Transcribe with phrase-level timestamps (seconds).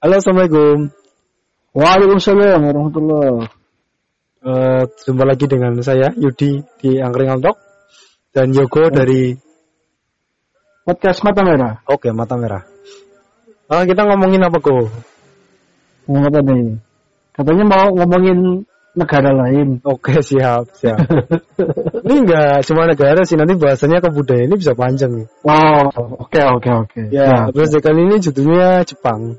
[0.00, 0.88] Halo, Assalamualaikum.
[1.76, 3.52] Waalaikumsalam warahmatullahi
[4.40, 7.60] Uh, jumpa lagi dengan saya Yudi di Angkringan Talk
[8.32, 9.36] dan Yogo dari
[10.88, 11.84] Podcast Mata Merah.
[11.84, 12.64] Oke Mata Merah.
[13.68, 14.88] Ah, kita ngomongin apa Go?
[16.08, 16.80] Ngomong apa nih?
[17.36, 18.64] Katanya mau ngomongin
[18.96, 19.84] negara lain.
[19.84, 21.04] Oke siap siap.
[22.08, 25.28] ini enggak cuma negara sih nanti bahasanya kebudayaan ini bisa panjang nih.
[25.44, 27.00] Wow, oke oke oke.
[27.12, 29.36] Ya, terus kali ini judulnya Jepang.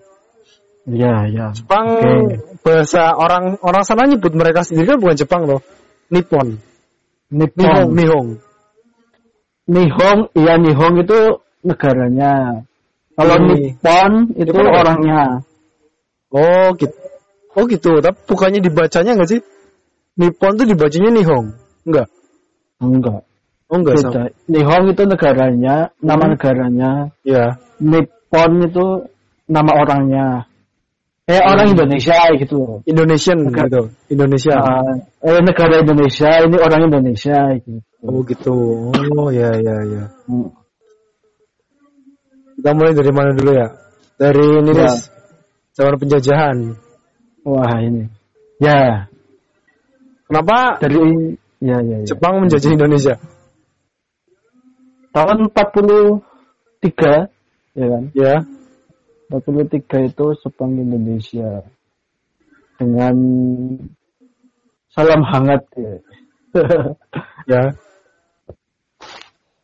[0.90, 1.45] Iya iya.
[1.53, 2.41] Jepang Oke.
[2.66, 5.62] bahasa orang orang sana nyebut mereka sendiri kan bukan Jepang loh.
[6.09, 6.58] Nippon.
[7.31, 7.85] Nihong, Nippon.
[7.95, 8.27] Nihong.
[9.72, 11.20] Nihong, iya Nihong itu
[11.63, 12.66] negaranya.
[13.16, 13.77] Kalau Ini.
[13.77, 15.23] Nippon itu Nippon orangnya.
[16.34, 16.95] Oh gitu.
[17.52, 19.41] Oh gitu, tapi bukannya dibacanya enggak sih?
[20.17, 21.56] Nippon tuh dibacanya Nihong.
[21.88, 22.08] Enggak.
[22.81, 23.22] Enggak.
[23.72, 24.11] Oh enggak sama.
[24.11, 24.23] Beda.
[24.52, 26.31] Nihong itu negaranya, nama Hmm.
[26.36, 26.91] negaranya.
[27.23, 27.45] Ya.
[27.80, 28.86] Nippon itu
[29.47, 30.50] nama orangnya.
[31.32, 32.80] Eh orang Indonesia gitu loh.
[32.84, 33.84] Indonesian Negara- gitu.
[34.12, 34.56] Indonesia.
[34.60, 37.80] Ah, eh negara Indonesia ini orang Indonesia gitu.
[38.04, 38.58] Oh gitu.
[38.92, 40.04] Oh ya ya ya.
[40.28, 40.52] Hmm.
[42.59, 43.68] Kita mulai dari mana dulu ya?
[44.20, 44.92] Dari ini Ya.
[45.72, 46.58] Zaman penjajahan.
[47.48, 48.12] Wah ini.
[48.59, 49.08] Ya,
[50.32, 50.96] Kenapa dari
[51.59, 52.08] ya ya, ya.
[52.08, 53.16] Jepang menjajah Indonesia?
[55.12, 57.28] Tahun 43
[57.76, 58.04] ya kan?
[58.16, 58.36] Ya.
[59.32, 61.64] 43 itu Jepang Indonesia
[62.76, 63.16] dengan
[64.92, 65.96] salam hangat ya.
[67.50, 67.74] Ya.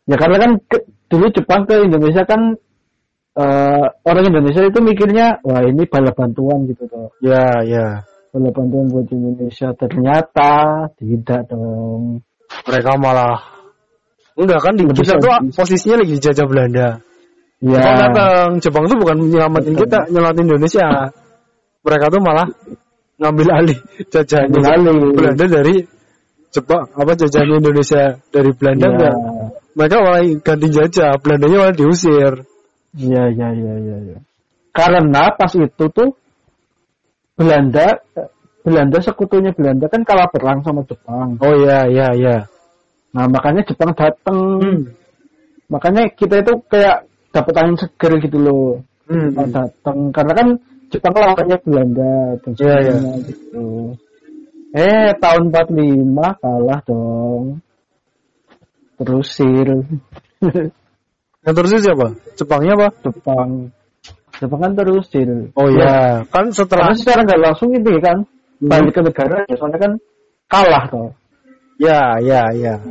[0.09, 2.55] ya karena kan ke- dulu Jepang ke Indonesia kan
[3.37, 7.11] eh, orang Indonesia itu mikirnya wah ini bala bantuan gitu toh.
[7.19, 8.07] Ya ya.
[8.31, 12.23] Bala bantuan buat Indonesia ternyata tidak dong.
[12.65, 13.35] Mereka malah
[14.39, 16.87] enggak kan di kita tuh posisinya lagi dijajah Belanda.
[17.57, 17.81] Ya.
[17.81, 19.89] Jepang datang, Jepang tuh bukan nyelamatin Betul.
[19.89, 20.87] kita, nyelamatin Indonesia.
[21.81, 22.47] Mereka tuh malah
[23.17, 23.79] ngambil alih
[24.13, 24.47] jajahan.
[24.53, 25.75] Belanda dari
[26.53, 29.13] Jepang, apa jajahan Indonesia dari Belanda Ya.
[29.77, 32.33] Mereka malah ganti jajah, Belandanya malah diusir.
[32.97, 34.17] Iya, iya, iya, iya, iya.
[34.73, 36.17] Karena pas itu tuh
[37.37, 38.01] Belanda
[38.65, 41.37] Belanda sekutunya Belanda kan kalah perang sama Jepang.
[41.41, 42.37] Oh iya iya iya.
[43.13, 44.61] Nah, makanya Jepang datang.
[44.61, 44.81] Hmm.
[45.69, 47.05] Makanya kita itu kayak
[47.37, 48.81] dapat angin seger gitu loh.
[49.05, 49.29] Hmm.
[49.31, 50.47] Jepang datang karena kan
[50.89, 52.93] Jepang lawannya Belanda dan Iya, iya.
[52.95, 53.67] sebagainya gitu.
[54.75, 57.43] Eh, tahun 45 kalah dong.
[58.97, 59.67] Terusir.
[61.45, 62.07] Yang terus itu siapa?
[62.35, 62.87] Jepangnya apa?
[63.07, 63.49] Jepang.
[64.37, 65.29] Jepang kan terusir.
[65.57, 68.17] Oh iya, kan setelah Karena secara nggak langsung itu ya kan
[68.57, 68.73] Hmm.
[68.73, 69.91] balik ke negara ya soalnya kan
[70.49, 71.13] kalah toh.
[71.77, 72.81] ya ya ya.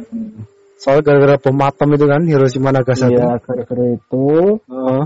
[0.87, 3.19] Soalnya gara-gara bom atom itu kan Hiroshima Nagasaki.
[3.19, 4.27] Iya gara-gara itu
[4.71, 5.03] Heeh.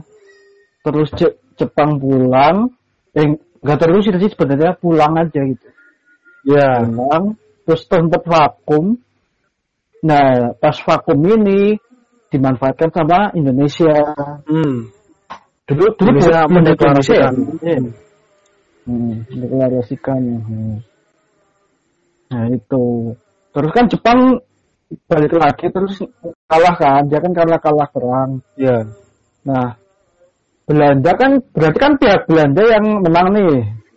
[0.84, 2.68] terus Je- Jepang pulang
[3.16, 3.24] eh
[3.64, 5.68] nggak terus sih sebenarnya pulang aja gitu
[6.44, 6.84] Iya.
[6.84, 7.24] pulang
[7.64, 9.00] terus tempat vakum
[10.00, 11.76] nah pas vakum ini
[12.28, 13.92] dimanfaatkan sama Indonesia
[14.48, 14.88] Hmm.
[15.64, 17.32] dulu dulu buat mendeklarasikan.
[17.36, 17.80] Indonesia ya?
[18.84, 20.74] Hmm, mendeklarasikan hmm.
[22.32, 22.84] nah itu
[23.52, 24.20] terus kan Jepang
[25.06, 26.02] balik lagi terus
[26.50, 28.90] kalah kan dia kan karena kalah perang Iya.
[29.40, 29.72] Nah,
[30.68, 33.54] Belanda kan berarti kan pihak Belanda yang menang nih,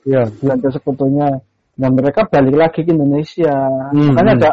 [0.08, 0.24] Iya.
[0.42, 1.30] Belanda sekutunya.
[1.74, 3.54] Nah, mereka balik lagi ke Indonesia.
[3.92, 4.40] Hmm, Makanya hmm.
[4.42, 4.52] ada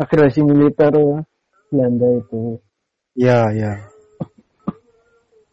[0.00, 0.90] agresi militer
[1.70, 2.58] Belanda itu.
[3.14, 3.72] Iya, iya.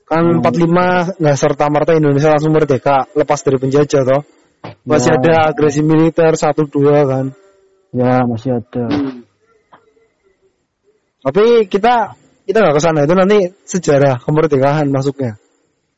[0.07, 0.41] Kan Hmm.
[0.41, 4.21] 45 nggak serta merta Indonesia langsung merdeka lepas dari penjajah toh.
[4.87, 5.17] Masih Ya.
[5.19, 7.25] ada agresi militer satu dua kan.
[7.91, 8.87] Ya, masih ada.
[11.27, 12.15] Tapi kita
[12.47, 15.35] kita nggak ke sana itu nanti sejarah kemerdekaan masuknya.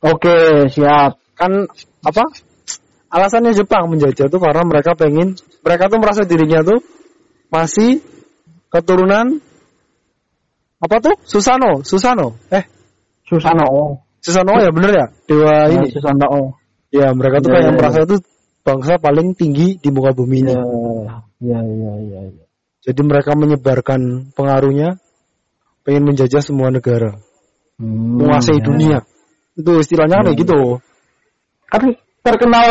[0.01, 1.21] Oke, siap.
[1.37, 1.69] Kan
[2.01, 2.25] apa?
[3.13, 6.81] Alasannya Jepang menjajah tuh karena mereka pengen mereka tuh merasa dirinya tuh
[7.53, 8.01] masih
[8.73, 9.37] keturunan
[10.81, 11.13] apa tuh?
[11.29, 12.33] Susano, Susano.
[12.49, 12.65] Eh,
[13.29, 14.01] Susano.
[14.17, 15.05] Susano ya bener ya?
[15.29, 15.87] Dewa Nah, ini.
[15.93, 16.57] Susano.
[16.89, 18.17] Ya, mereka tuh Ya, kayak ya, merasa itu
[18.65, 20.53] bangsa paling tinggi di muka bumi ini.
[20.57, 20.65] Ya,
[21.37, 22.21] ya, ya, ya.
[22.33, 22.45] ya.
[22.81, 24.97] Jadi mereka menyebarkan pengaruhnya
[25.89, 27.17] pengen menjajah semua negara,
[27.81, 28.65] Hmm, menguasai ya.
[28.69, 28.99] dunia.
[29.57, 30.41] Itu istilahnya kayak Hmm.
[30.45, 30.59] gitu.
[31.65, 31.81] Kan
[32.21, 32.69] terkenal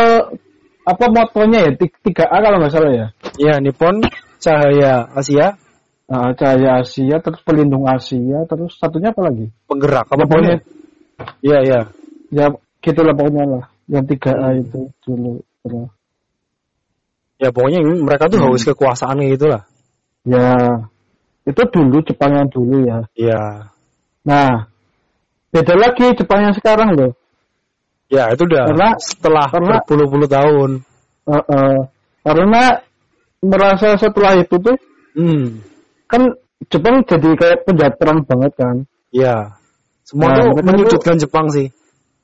[0.87, 1.71] apa motonya ya?
[1.75, 3.07] 3A kalau nggak salah ya.
[3.35, 3.99] Ya, Nippon
[4.39, 5.59] Cahaya Asia,
[6.09, 9.51] Nah, Cahaya Asia, terus pelindung Asia, terus satunya apa lagi?
[9.67, 10.55] penggerak apa Ya, pokoknya?
[11.43, 11.81] Iya, iya.
[12.31, 12.45] ya
[12.79, 15.43] gitulah pokoknya lah yang 3A itu dulu
[17.39, 19.61] Ya pokoknya ini mereka tuh haus kekuasaan kayak gitulah.
[20.23, 20.47] ya
[21.45, 23.43] itu dulu Jepang yang dulu ya Iya.
[24.25, 24.67] nah
[25.49, 27.13] beda lagi Jepang yang sekarang loh
[28.09, 30.81] Ya itu udah Karena- setelah karena- berpuluh-puluh tahun.
[31.29, 31.79] Eh, eh,
[32.25, 32.81] karena
[33.37, 34.73] merasa setelah itu tuh
[35.13, 35.61] Hmm.
[36.09, 36.33] kan
[36.73, 38.75] Jepang jadi kayak penjahat perang banget kan.
[39.13, 39.53] Ya.
[40.09, 41.69] Semua Nah, tuh menyudutkan Jepang sih.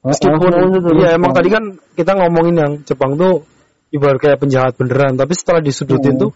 [0.01, 3.45] Meskipun eh, iya emang tadi kan kita ngomongin yang Jepang tuh
[3.93, 6.33] ibarat kayak penjahat beneran, tapi setelah disudutin tuh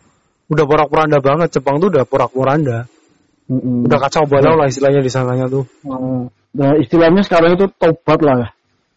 [0.50, 1.56] udah porak-poranda banget.
[1.56, 2.90] Jepang tuh udah porak-poranda.
[3.50, 3.86] Mm-mm.
[3.90, 5.66] Udah kacau balau lah istilahnya di sananya tuh.
[5.86, 8.50] Eh, Nah, istilahnya sekarang itu tobat lah.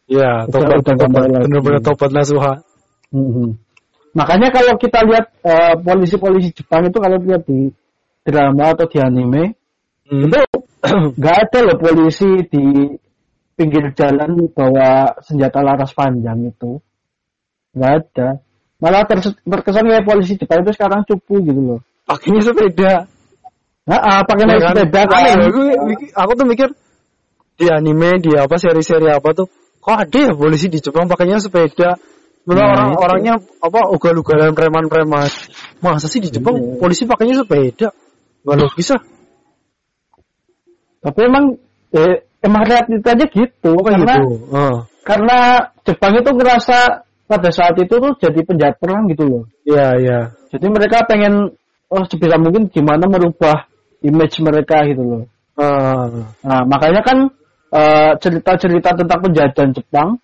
[0.08, 2.64] Udah- tobat, udah tobat, bener-bener tobat nasuha.
[3.12, 3.60] Mhm.
[4.16, 7.69] Makanya kalau kita lihat eh, polisi-polisi Jepang itu kalau lihat di
[8.25, 9.52] drama atau di anime
[10.08, 10.28] Hmm.
[10.28, 10.40] itu
[11.19, 12.64] nggak ada loh polisi di
[13.56, 16.82] pinggir jalan bawa senjata laras panjang itu
[17.72, 18.28] nggak ada
[18.82, 23.06] malah terkesan kayak polisi Jepang itu sekarang cupu gitu loh Pakainya sepeda.
[23.87, 24.75] nah ah, pakai Ya naik kan?
[24.75, 26.69] sepeda kan loh, gue mikir- aku tuh mikir
[27.55, 29.46] di anime, di apa seri-seri apa tuh,
[29.79, 31.94] kok ada ya polisi di Jepang pakainya sepeda.
[32.43, 32.99] Malah Nah, orang itu.
[32.99, 35.31] orangnya apa ugal-ugalan preman-preman.
[35.78, 36.82] Masa sih di Jepang Iya.
[36.82, 37.94] polisi pakainya sepeda?
[38.43, 39.02] Gak logis ah.
[40.99, 41.44] tapi emang
[41.93, 44.35] eh, emang realitanya gitu kayak karena gitu?
[44.50, 44.76] Ah.
[45.02, 45.38] karena
[45.82, 46.78] Jepang itu ngerasa
[47.32, 50.19] pada saat itu tuh jadi penjahat perang gitu loh Iya, iya.
[50.52, 51.56] Jadi mereka pengen
[51.88, 53.64] oh sebisa mungkin gimana merubah
[54.05, 55.23] image mereka gitu loh.
[55.56, 56.29] Ah.
[56.44, 57.32] Nah makanya kan
[57.73, 60.20] eh, cerita-cerita tentang penjajahan Jepang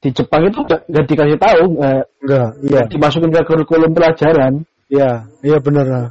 [0.00, 2.82] di Jepang itu nggak nggak dikasih tahu, eh, Enggak, iya.
[2.88, 4.52] dimasukin ke kurikulum pelajaran.
[4.86, 5.86] Iya, iya bener.
[5.90, 6.08] ah.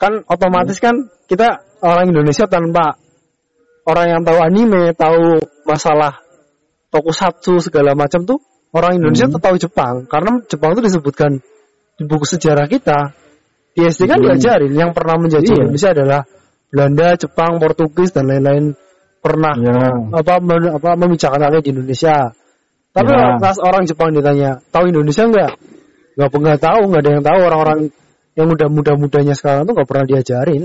[0.00, 2.96] Kan otomatis kan kita orang Indonesia tanpa
[3.84, 6.18] orang yang tahu anime, tahu masalah
[6.88, 8.40] tokusatsu segala macam tuh
[8.74, 9.34] orang Indonesia Hmm.
[9.36, 11.30] tuh tahu Jepang karena Jepang itu disebutkan
[11.98, 13.12] di buku sejarah kita.
[13.72, 14.26] Di SD kan Hmm.
[14.34, 15.62] diajarin yang pernah menjajah Iya.
[15.64, 16.20] Indonesia adalah
[16.68, 18.76] Belanda, Jepang, Portugis dan lain-lain
[19.24, 19.92] pernah Ya.
[20.14, 20.32] apa
[20.78, 22.34] apa membicarkan rakyat di Indonesia.
[22.92, 23.38] Tapi Ya.
[23.38, 25.52] pas orang Jepang ditanya, tahu Indonesia enggak?
[26.18, 27.80] Enggak pernah tahu, enggak ada yang tahu orang-orang
[28.34, 30.62] yang udah muda-mudanya sekarang tuh enggak pernah diajarin.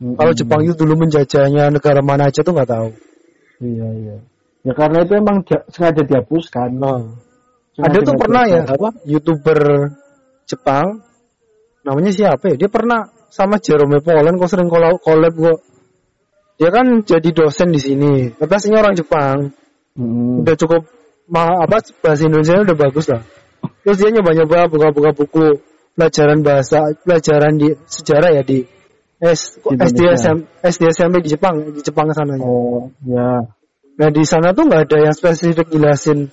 [0.00, 0.16] Mm-mm.
[0.16, 2.88] Kalau Jepang itu dulu menjajahnya negara mana aja tuh enggak tahu.
[3.60, 4.16] Iya iya.
[4.64, 5.40] Ya karena itu emang
[5.72, 6.68] sengaja dihapuskan.
[6.76, 7.16] Nah,
[7.84, 9.58] ada tuh pernah ya apa youtuber
[10.44, 11.00] Jepang
[11.86, 12.66] namanya siapa ya?
[12.66, 15.58] Dia pernah sama Jerome Pauline kok sering collab, collab kok.
[16.60, 18.34] Dia kan jadi dosen di sini.
[18.36, 19.36] Tapi aslinya orang Jepang.
[19.90, 20.46] Mm-mm.
[20.46, 20.86] udah cukup
[21.26, 23.26] ma- apa bahasa Indonesia udah bagus lah.
[23.82, 25.44] Terus dia nyoba-nyoba buka-buka buku
[25.98, 28.62] pelajaran bahasa pelajaran di sejarah ya di
[29.20, 30.00] S, SD.
[30.16, 32.46] SM, SD SMP di Jepang di Jepang sananya.
[32.46, 33.44] Oh ya.
[34.00, 36.32] Nah di sana tuh nggak ada yang spesifik jelasin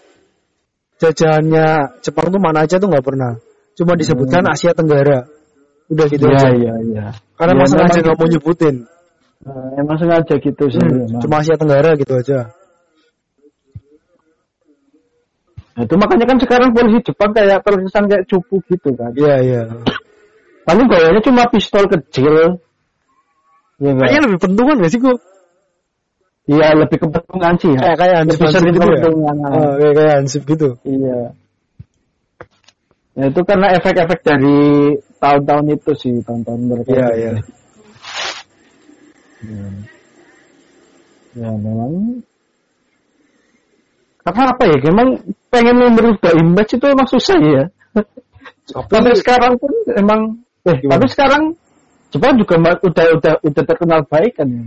[0.97, 1.67] jajahannya
[2.01, 3.37] Jepang tuh mana aja tuh nggak pernah.
[3.77, 4.53] Cuma disebutkan Hmm.
[4.53, 5.29] Asia Tenggara.
[5.87, 6.49] Udah gitu Iya aja.
[6.51, 7.05] iya iya.
[7.37, 8.33] Karena Ya, masalah aja nggak mau gitu.
[8.37, 8.75] nyebutin.
[9.37, 10.81] Nah, emang sengaja gitu sih.
[10.81, 12.39] Hmm, cuma Asia Tenggara gitu aja.
[15.77, 19.13] Nah, itu makanya kan sekarang polisi Jepang kayak terkesan kayak cupu gitu kan.
[19.13, 19.61] Iya iya.
[20.65, 22.57] Paling gayanya cuma pistol kecil.
[23.77, 24.09] Iya enggak?
[24.09, 25.15] Kayaknya lebih pentungan gak sih gua?
[26.49, 27.07] Iya lebih ke
[27.59, 27.79] sih ya.
[27.81, 28.95] Kayak kayak Hansip Lebih Hansip sering gitu ke ya.
[28.99, 29.35] petungan.
[29.45, 30.69] Oh, kayak kayak Hansip gitu.
[30.83, 31.19] Iya.
[33.17, 34.59] Ya itu karena efek-efek dari
[35.17, 36.89] tahun-tahun itu sih, tahun-tahun mereka.
[36.93, 37.31] Iya iya.
[39.41, 39.67] Ya.
[41.37, 41.91] Ya memang
[44.25, 44.77] karena apa ya?
[44.91, 45.07] Memang
[45.47, 47.63] pengen merubah image itu emang susah ya.
[48.67, 50.21] Sampai sekarang pun emang
[50.67, 50.99] eh Gimana?
[50.99, 51.43] tapi sekarang
[52.11, 54.63] Jepang juga udah udah udah terkenal baik kan ya.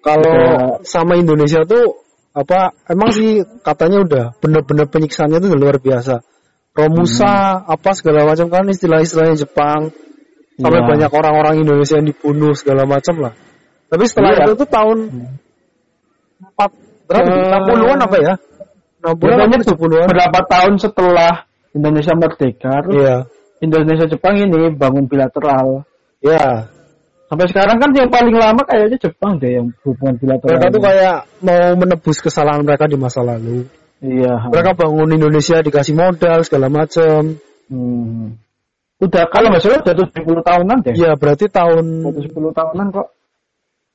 [0.00, 0.36] Kalau
[0.80, 6.24] sama Indonesia tuh apa emang sih katanya udah bener-bener penyiksaannya tuh luar biasa.
[6.70, 9.90] Romusa apa segala macam kan istilah-istilahnya Jepang.
[10.60, 10.88] Sampai Iya.
[10.92, 13.32] banyak orang-orang Indonesia yang dibunuh segala macam lah.
[13.88, 14.44] Tapi setelah Iya.
[14.44, 14.98] itu tuh tahun
[16.52, 16.70] 4
[17.08, 17.28] berapa?
[17.32, 18.34] Eh, 60-an apa ya?
[19.00, 20.06] 60-an Pokoknya apa 70-an?
[20.12, 21.32] berapa tahun setelah
[21.72, 23.16] Indonesia merdeka, terus Iya.
[23.60, 25.84] Indonesia Jepang ini bangun bilateral.
[26.20, 26.68] Iya.
[27.30, 30.50] Sampai sekarang kan yang paling lama kayaknya Jepang deh yang hubungan bilateral.
[30.50, 33.70] Mereka tuh kayak mau menebus kesalahan mereka di masa lalu.
[34.02, 34.50] Iya.
[34.50, 37.38] Mereka bangun Indonesia dikasih modal segala macam.
[37.70, 38.34] Hmm.
[38.98, 40.94] Udah kalau nggak salah udah 70 tahunan deh.
[40.98, 43.06] Iya, berarti tahun Udah 10 tahunan kok.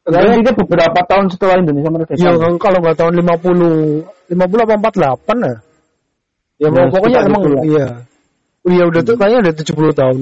[0.06, 0.22] Enggak.
[0.24, 2.14] Jadi ini beberapa tahun setelah Indonesia merdeka.
[2.16, 5.56] Iya, kan kalau nggak tahun 50 50 apa 48 ya.
[6.56, 7.64] Ya, Ya, pokoknya emang itu lah.
[7.68, 7.88] iya.
[8.66, 10.18] Iya udah tuh kayaknya udah 70 tahun.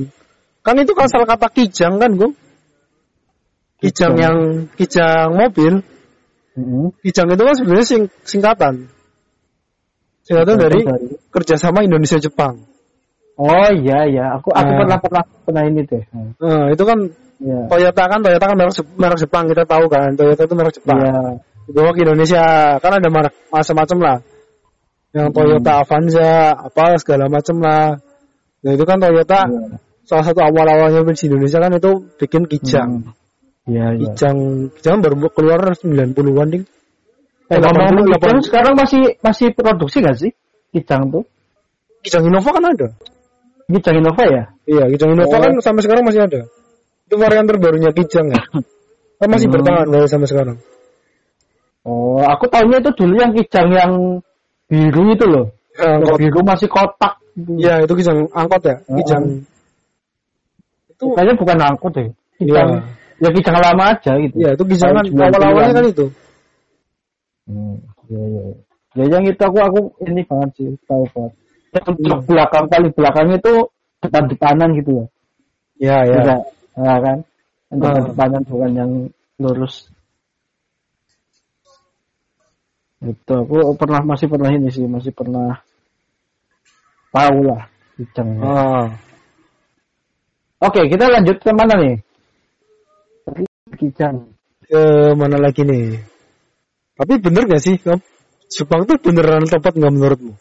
[0.65, 2.33] Kan itu kan salah kata kijang kan, Gung?
[3.83, 4.15] Kijang Kijang.
[4.15, 4.37] yang
[4.79, 5.73] kijang mobil.
[6.55, 6.85] Mm-hmm.
[7.03, 8.87] Kijang itu kan sebenarnya sing, singkatan.
[10.23, 10.79] Singkatan dari
[11.29, 12.63] kerjasama Indonesia Jepang.
[13.35, 14.77] Oh iya iya, aku aku Ah.
[14.79, 16.03] pernah pernah pernah ini deh.
[16.13, 16.31] Hmm.
[16.39, 16.99] Nah, itu kan
[17.43, 17.67] Iya.
[17.67, 20.95] Toyota kan Toyota kan merek, merek Jepang kita tahu kan Toyota itu merek Jepang.
[21.01, 21.13] Iya.
[21.67, 22.43] Dibawa ke Indonesia
[22.79, 24.17] kan ada merek macam-macam lah.
[25.13, 28.01] yang Toyota Avanza apa segala macem lah
[28.65, 29.77] nah itu kan Toyota Iya.
[30.09, 33.22] salah satu awal-awalnya di Indonesia kan itu bikin kijang Hmm.
[33.63, 34.11] Iya, iya.
[34.11, 34.37] kijang
[34.75, 36.63] kijang baru keluar 90-an ding
[37.47, 40.31] Eh, 80, ngomong-ngomong kijang sekarang masih masih produksi gak sih?
[40.75, 41.23] Kijang tuh?
[42.03, 42.87] kijang Innova kan ada
[43.71, 44.43] Kijang Innova ya?
[44.67, 45.39] iya kijang Innova Oh.
[45.39, 46.41] kan sampai sekarang masih ada
[47.03, 48.41] itu varian terbarunya kijang ya
[49.19, 49.55] kan masih Hmm.
[49.55, 50.57] bertahan dari sampai sekarang
[51.83, 53.91] Oh, aku tahunya itu dulu yang kijang yang
[54.71, 55.51] biru itu loh.
[55.75, 57.19] Eh, Yang biru masih kotak.
[57.35, 58.95] Iya, itu kijang angkot ya, Oh.
[59.03, 59.43] kijang.
[60.87, 62.07] Itu Kayaknya bukan angkot deh.
[62.39, 62.79] Kijang, ya
[63.31, 64.35] kijang lama aja gitu.
[64.41, 65.31] Iya, itu kijang kan Tahun 90-an.
[65.31, 66.05] awal-awalnya kan itu.
[67.43, 67.75] Hmm,
[68.09, 68.41] iya, iya.
[68.93, 71.33] Ya yang itu aku aku ini banget sih tahu banget.
[71.73, 73.53] Yang untuk belakang paling belakang itu
[74.01, 75.05] depan-depanan gitu ya.
[75.81, 76.15] Iya, iya.
[76.21, 76.35] Bisa,
[76.77, 77.17] ya kan?
[77.73, 77.85] Yang Ah.
[77.89, 78.91] depan-depanan bukan yang
[79.41, 79.75] lurus.
[83.03, 85.59] Itu aku pernah masih pernah ini sih, masih pernah
[87.11, 87.67] tahu lah
[87.99, 88.29] kijang.
[88.39, 88.87] Ah.
[90.63, 91.99] Oke, kita lanjut ke mana nih?
[93.83, 94.31] Kijang.
[94.63, 95.99] Ke mana lagi nih?
[96.95, 97.75] Tapi bener gak sih?
[98.47, 100.33] Jepang tuh beneran tempat nggak menurutmu?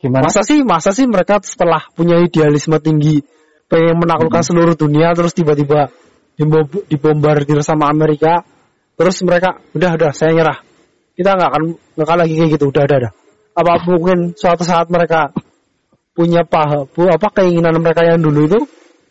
[0.00, 0.30] Gimana?
[0.30, 3.20] Masa sih, masa sih mereka setelah punya idealisme tinggi,
[3.68, 4.48] pengen menaklukkan Hmm.
[4.52, 5.90] seluruh dunia, terus tiba-tiba
[6.38, 8.46] dibom- dibombardir sama Amerika,
[8.94, 10.58] terus mereka udah udah saya nyerah,
[11.18, 11.62] kita nggak akan
[11.98, 13.12] nggak akan lagi kayak gitu, udah udah udah.
[13.54, 15.34] Apa mungkin suatu saat mereka
[16.14, 18.60] punya paha, bu, apa keinginan mereka yang dulu itu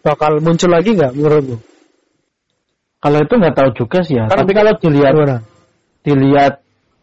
[0.05, 1.73] bakal muncul lagi nggak menurutmu?
[3.03, 4.31] Kalau itu nggak tahu juga sih ya.
[4.31, 5.38] Karena- Tapi kalau dilihat Gimana?
[6.07, 6.53] dilihat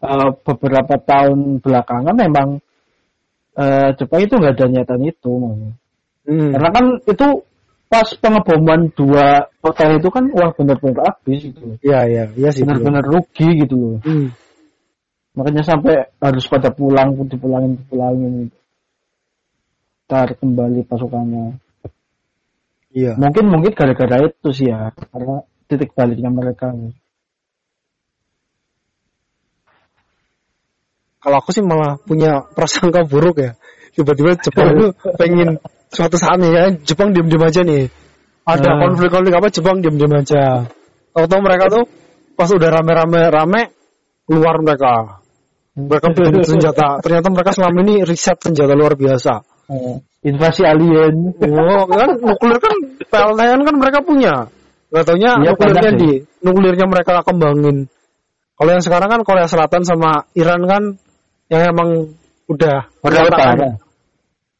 [0.01, 2.47] eh, beberapa tahun belakangan memang
[3.53, 5.33] eh, Jepang itu nggak ada niatan itu.
[6.25, 6.51] Hmm.
[6.57, 7.27] Karena kan itu
[7.91, 11.77] pas pengeboman dua hotel itu kan wah benar-benar habis gitu.
[11.85, 12.65] Iya iya iya sih.
[12.65, 13.97] Benar-benar rugi gitu loh.
[14.01, 14.33] Hmm.
[15.37, 18.49] Makanya sampai harus pada pulang, dipulangin, dipulangin.
[20.09, 21.55] Ntar kembali pasukannya.
[22.91, 23.15] Iya.
[23.15, 24.91] Mungkin mungkin gara-gara itu sih ya.
[24.91, 25.39] Karena
[25.71, 26.75] titik baliknya mereka.
[31.21, 33.55] Kalau aku sih malah punya prasangka buruk ya.
[33.95, 34.85] Tiba-tiba Jepang itu
[35.15, 35.61] pengen
[35.93, 37.87] suatu saat nih ya Jepang diem-diem aja nih.
[38.43, 38.79] Ada Hmm.
[38.89, 40.65] konflik-konflik apa Jepang diem-diem aja.
[41.13, 41.83] Tahu-tahu mereka tuh
[42.33, 43.61] pas udah rame-rame rame
[44.25, 45.21] keluar mereka.
[45.77, 46.99] Mereka bikin senjata.
[47.05, 49.33] Ternyata mereka selama ini riset senjata luar biasa.
[49.71, 51.37] Eh, invasi alien.
[51.37, 52.75] Oh, kan nuklir kan
[53.07, 54.49] PLTN kan mereka punya.
[54.91, 56.09] Gak taunya Iya, nuklirnya di
[56.43, 57.87] nuklirnya mereka kembangin.
[58.59, 60.83] Kalau yang sekarang kan Korea Selatan sama Iran kan
[61.47, 62.11] yang emang
[62.51, 63.69] udah menyatakan- Utara.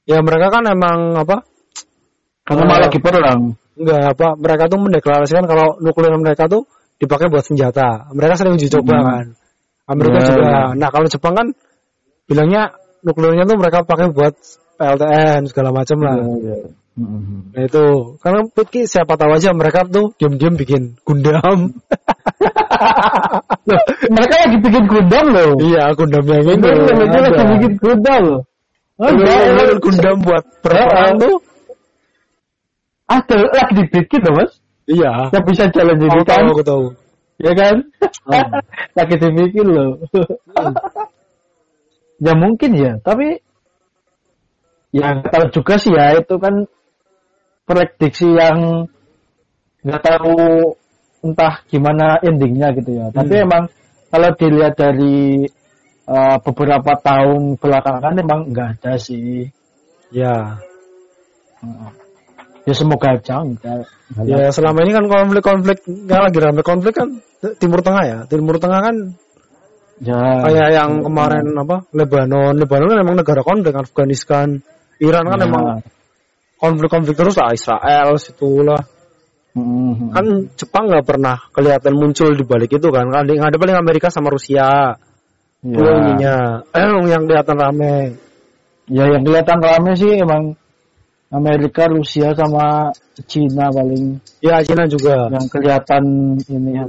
[0.07, 1.43] Ya mereka kan emang apa?
[2.47, 3.41] Karena Eh, malah lagi perang.
[3.77, 4.27] Enggak apa?
[4.39, 6.65] Mereka tuh mendeklarasikan kalau nuklir mereka tuh
[6.97, 8.09] dipakai buat senjata.
[8.15, 9.05] Mereka sering uji coba Hmm.
[9.05, 9.25] kan.
[9.91, 10.47] Amerika Ya, juga.
[10.47, 10.63] ya.
[10.79, 11.47] Nah kalau Jepang kan
[12.25, 12.71] bilangnya
[13.03, 14.33] nuklirnya tuh mereka pakai buat
[14.79, 16.15] PLTN segala macam lah.
[16.17, 16.57] Iya, iya.
[16.91, 17.55] Mhm.
[17.55, 17.86] Nah itu
[18.19, 21.71] karena Putki siapa tahu aja mereka tuh diam-diam bikin Gundam.
[23.69, 25.53] Loh, mereka lagi bikin gundam loh.
[25.62, 26.65] iya Gundam yang ini.
[26.65, 28.41] Mereka lagi bikin gundam loh.
[28.98, 29.77] Oh, iya.
[29.77, 31.38] Gundam buat perang tuh.
[33.05, 34.51] Ada lagi dibikin loh mas.
[34.89, 35.12] Iya.
[35.36, 36.51] Yang bisa jalan jadi tahu, kan.
[36.51, 36.86] aku tahu.
[37.41, 37.75] Ya kan?
[38.25, 38.50] Hmm.
[38.98, 39.91] lagi dibikin loh.
[42.25, 43.41] ya mungkin ya, tapi
[44.93, 46.67] ya nggak tahu juga sih ya itu kan
[47.71, 48.83] prediksi yang
[49.87, 50.35] nggak tahu
[51.23, 53.07] entah gimana endingnya gitu ya.
[53.15, 53.45] Tapi Hmm.
[53.47, 53.63] emang
[54.11, 55.47] kalau dilihat dari
[56.11, 59.47] uh, beberapa tahun belakangan emang nggak ada sih.
[60.11, 60.59] Ya.
[62.61, 63.87] Ya semoga aja enggak.
[64.27, 67.09] Ya selama ini kan konflik-konflik nggak lagi rame konflik kan
[67.57, 68.19] Timur Tengah ya.
[68.27, 68.95] Timur Tengah kan
[70.01, 70.17] Ya.
[70.17, 72.57] kayak yang kemarin apa Lebanon.
[72.57, 74.57] Lebanon kan emang negara konflik Afghanistan.
[74.97, 75.45] Iran kan Ya.
[75.45, 75.65] emang
[76.62, 78.82] konflik-konflik terus lah Israel situlah.
[79.58, 80.13] Mhm.
[80.15, 80.25] Kan
[80.56, 83.10] Jepang nggak pernah kelihatan muncul di balik itu kan.
[83.10, 84.96] Kan ada paling Amerika sama Rusia.
[85.65, 85.77] Ya.
[85.98, 86.63] Ininya.
[86.72, 88.15] Eh yang kelihatan rame.
[88.88, 90.56] Ya yang kelihatan rame sih emang
[91.32, 92.91] Amerika, Rusia sama
[93.24, 95.32] Cina paling Ya Cina juga.
[95.32, 96.03] yang kelihatan
[96.44, 96.84] ini ya.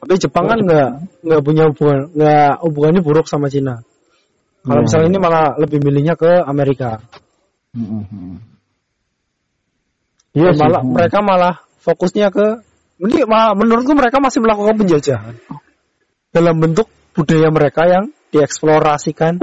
[0.00, 0.88] Tapi Jepang kan nggak
[1.24, 3.80] nggak punya hubungan nggak hubungannya buruk sama Cina.
[4.64, 4.84] Kalau Ya.
[4.84, 7.00] misalnya ini malah lebih milihnya ke Amerika.
[10.36, 10.60] Iya sih.
[10.60, 12.60] malah mereka malah fokusnya ke
[13.00, 15.34] ini malah menurutku mereka masih melakukan penjajahan
[16.32, 19.40] dalam bentuk budaya mereka yang dieksplorasikan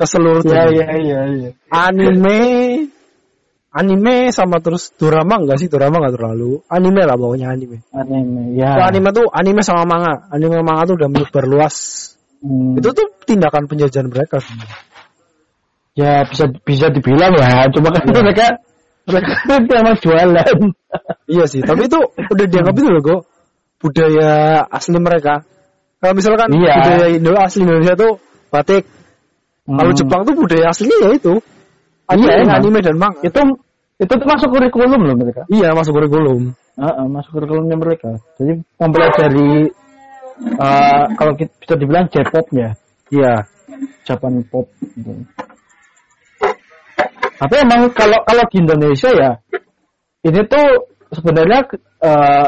[0.00, 0.82] ke seluruh Ya dunia.
[0.82, 1.50] ya ya ya.
[1.70, 2.38] Anime
[3.70, 7.86] anime sama terus drama enggak sih drama enggak terlalu anime lah pokoknya anime.
[7.94, 8.82] Anime ya.
[8.90, 10.26] anime tuh anime sama manga.
[10.34, 11.76] Anime manga tuh udah menyebar luas
[12.36, 12.76] Hmm.
[12.76, 14.85] Itu tuh tindakan penjajahan mereka sebenarnya.
[15.96, 18.20] Ya bisa bisa dibilang ya cuma kan Iya.
[18.22, 18.46] mereka
[19.06, 20.46] mereka emang jualan
[21.26, 23.20] Iya sih, tapi itu udah dianggap itu loh kok
[23.82, 25.42] budaya asli mereka.
[25.98, 26.74] Kalau misalkan Iya.
[26.78, 28.12] budaya Indo asli Indonesia tuh
[28.48, 28.84] batik,
[29.66, 29.98] kalau Hmm.
[29.98, 31.34] Jepang tuh budaya aslinya ya itu.
[32.06, 32.56] Anime, Iya, emang.
[32.62, 33.18] anime dan manga.
[33.26, 33.40] itu
[33.98, 36.54] itu tuh masuk kurikulum loh mereka Iya masuk kurikulum.
[36.78, 39.50] Heeh, masuk kurikulumnya mereka jadi mempelajari
[40.36, 42.70] eh, kalau kita bisa dibilang J-pop ya
[43.10, 43.34] Iya.
[44.06, 45.12] Japan pop gitu.
[47.36, 49.32] Tapi emang kalau kalau di Indonesia ya
[50.24, 50.66] ini tuh
[51.12, 51.60] sebenarnya
[52.02, 52.46] eh,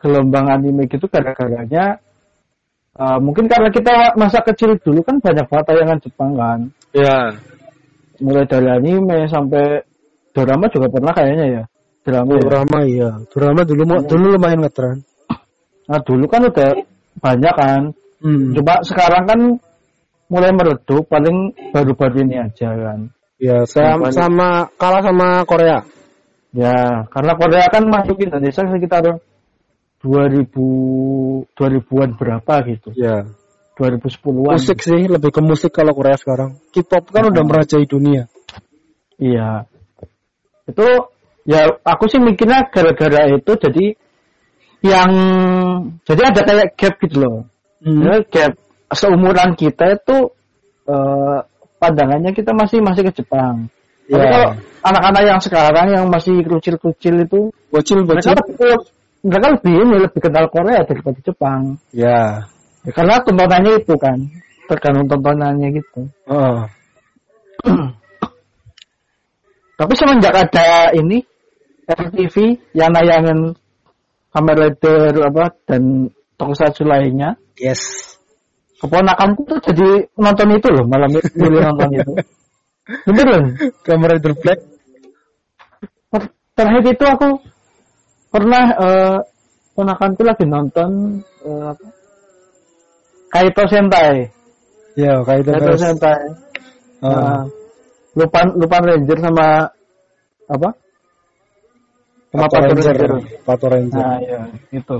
[0.00, 2.00] gelombang anime gitu gara-garanya
[2.96, 6.58] eh, mungkin karena kita masa kecil dulu kan banyak banget tayangan Jepang kan.
[6.96, 7.18] Iya.
[8.20, 9.84] Mulai dari anime sampai
[10.32, 11.62] drama juga pernah kayaknya ya.
[12.00, 12.44] Drama ya.
[12.48, 13.10] Drama iya.
[13.28, 14.98] Drama dulu mu- dulu lumayan ngetren.
[15.90, 16.70] Nah, dulu kan udah
[17.20, 17.82] banyak kan.
[18.20, 18.52] Hmm.
[18.56, 19.40] Coba sekarang kan
[20.30, 23.10] mulai meredup paling baru-baru ini aja kan.
[23.40, 25.80] Iya, sama, sama kalah sama Korea.
[26.52, 29.16] Ya, karena Korea kan masuk Indonesia sekitar
[30.04, 32.92] 2000 2000-an berapa gitu.
[32.92, 33.32] Iya.
[33.80, 34.60] 2010-an.
[34.60, 36.60] Musik sih, lebih ke musik kalau Korea sekarang.
[36.68, 37.48] K-pop kan udah Hmm.
[37.48, 38.28] merajai dunia.
[39.16, 39.64] Iya.
[40.68, 40.84] Itu
[41.48, 43.86] ya aku sih mikirnya gara-gara itu jadi
[44.84, 45.10] yang
[46.04, 47.36] jadi ada kayak gap gitu loh.
[47.80, 48.04] Hmm.
[48.04, 48.52] Ya, gap
[48.92, 50.28] seumuran kita itu
[50.90, 51.38] eh,
[51.80, 53.72] pandangannya kita masih masih ke Jepang.
[54.10, 54.26] Tapi Iya.
[54.28, 54.48] kalau
[54.84, 58.42] anak-anak yang sekarang yang masih kecil-kecil itu Bocil, mereka bocil.
[58.42, 58.76] lebih,
[59.22, 61.78] mereka lebih ini lebih kenal Korea daripada Jepang.
[61.94, 62.44] Ya.
[62.84, 64.18] Ya, karena tontonannya itu kan
[64.66, 66.00] tergantung tontonannya gitu.
[66.26, 66.66] Oh.
[69.80, 71.24] Tapi semenjak ada ini
[71.88, 72.36] RTV
[72.76, 73.56] yang nayangin
[74.30, 76.06] Kamen Rider apa dan
[76.38, 77.80] tokusatsu lainnya, Yes.
[78.80, 82.12] Keponakanku tuh jadi nonton itu loh malam itu nonton itu.
[83.06, 83.44] Beneran.
[83.86, 84.60] Kamen Rider Black.
[86.10, 87.28] Ter- Terakhir itu aku
[88.32, 89.18] pernah eh
[89.76, 91.86] ponakanku lagi nonton eh, apa?
[93.30, 94.26] Kaito Sentai.
[94.98, 95.50] Ya, kayak itu.
[95.54, 96.22] Kaito Sentai.
[97.00, 97.08] Oh.
[97.08, 97.42] Nah,
[98.18, 99.70] Lupan Lupan Ranger sama
[100.50, 100.68] apa?
[102.30, 102.96] Sama Pato Pato Ranger.
[102.98, 103.10] Ranger.
[103.46, 104.02] Pato Ranger.
[104.02, 104.40] Nah, ya,
[104.74, 104.98] itu.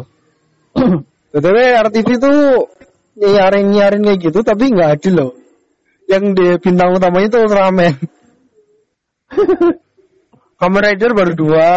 [1.31, 2.39] BTW RTV tuh
[3.21, 5.33] nyiarin-nyiarin kayak gitu tapi nggak adil loh.
[6.09, 7.95] Yang di bintang utamanya itu Ultraman.
[10.61, 11.69] Kamen Rider baru dua,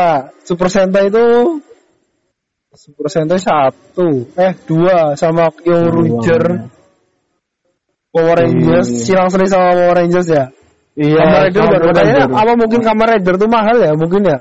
[0.43, 1.23] Super Sentai itu
[2.73, 6.67] Super Sentai satu, eh dua sama Kyo Ranger,
[8.10, 8.99] Power Rangers, Iya.
[9.06, 10.45] Silang Seri sama Power Rangers ya.
[10.99, 11.88] Iya, Kamen Rider baru
[12.34, 14.38] apa mungkin Kamen Rider tuh mahal ya mungkin ya.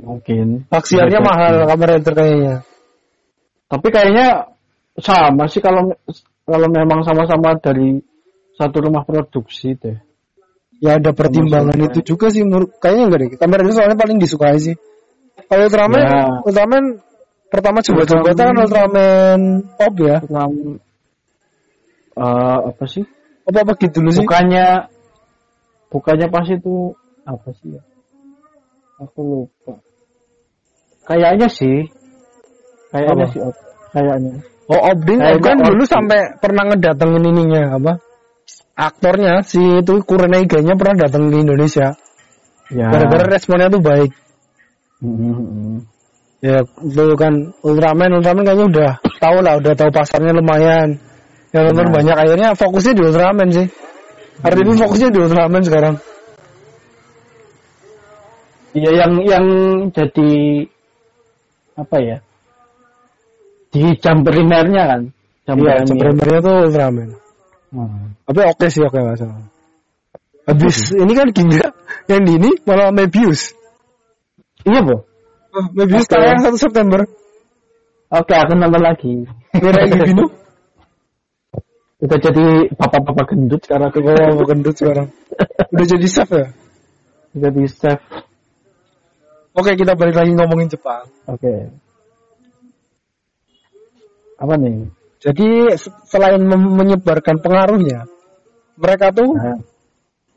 [0.00, 0.46] Mungkin.
[0.72, 1.28] Taksiannya Beda.
[1.28, 2.56] mahal Kamen Rider kayaknya.
[3.68, 4.51] Tapi kayaknya
[5.00, 5.94] sama sih kalau
[6.44, 8.02] kalau memang sama-sama dari
[8.58, 9.96] satu rumah produksi deh.
[10.82, 13.28] Ya ada pertimbangan itu juga sih menurut kayaknya enggak deh.
[13.38, 14.74] Kamen Rider soalnya paling disukai sih.
[15.46, 16.20] Kalau Ultraman, Ya.
[16.42, 16.84] Ultraman
[17.48, 19.40] pertama coba-coba itu kan Ultraman
[19.78, 20.18] pop ya.
[20.26, 20.52] Dalam
[22.18, 23.06] eh, apa sih?
[23.46, 24.26] Apa apa gitu dulu sih?
[24.26, 24.90] Bukannya
[25.88, 27.82] bukannya pas itu apa sih ya?
[29.06, 29.78] Aku lupa.
[31.06, 31.90] Kayaknya sih.
[32.90, 33.32] Kayaknya Apa?
[33.34, 33.40] sih.
[33.42, 33.56] Op.
[33.94, 34.51] Kayaknya.
[34.70, 37.92] Oh, Obding Kayaknya kan dulu sampai pernah ngedatengin ininya apa?
[38.78, 41.92] Aktornya si itu Kurenaiga-nya pernah datang ke Indonesia.
[42.72, 42.88] Ya.
[42.88, 44.10] Gara-gara responnya tuh baik.
[45.02, 45.84] Hmm.
[46.42, 50.98] Ya itu kan Ultraman, Ultraman kayaknya udah tahu lah, udah tahu pasarnya lumayan.
[51.52, 51.94] Yang nonton Nah.
[52.00, 53.66] banyak akhirnya fokusnya di Ultraman sih.
[54.42, 55.94] RTV fokusnya di Ultraman sekarang.
[58.72, 59.46] Iya yang yang
[59.92, 60.32] jadi
[61.76, 62.16] apa ya?
[63.72, 65.02] Di jam primernya kan.
[65.48, 65.98] Jam Iya, premier.
[65.98, 67.10] primernya tuh Ultraman.
[67.72, 68.04] Hmm.
[68.28, 69.48] Tapi oke sih oke masalah.
[70.44, 71.66] Habis ini kan Ginga
[72.10, 73.54] yang di ini malah Mebius.
[74.68, 74.96] Iya, Bu.
[75.52, 76.12] Oh, Mebius Oke.
[76.18, 77.00] tayang 1 September.
[78.12, 79.24] Oke, aku nonton lagi.
[79.56, 80.26] Mira Gino.
[82.02, 84.02] Udah jadi bapak-bapak gendut sekarang aku.
[84.02, 85.08] Oh, gendut sekarang.
[85.70, 86.46] Udah jadi chef ya?
[87.32, 88.00] Jadi chef.
[89.54, 91.06] Oke, kita balik lagi ngomongin Jepang.
[91.30, 91.70] Oke.
[94.42, 94.90] Apa nih?
[95.22, 98.10] Jadi se- selain menyebarkan pengaruhnya,
[98.74, 99.62] mereka tuh Nah,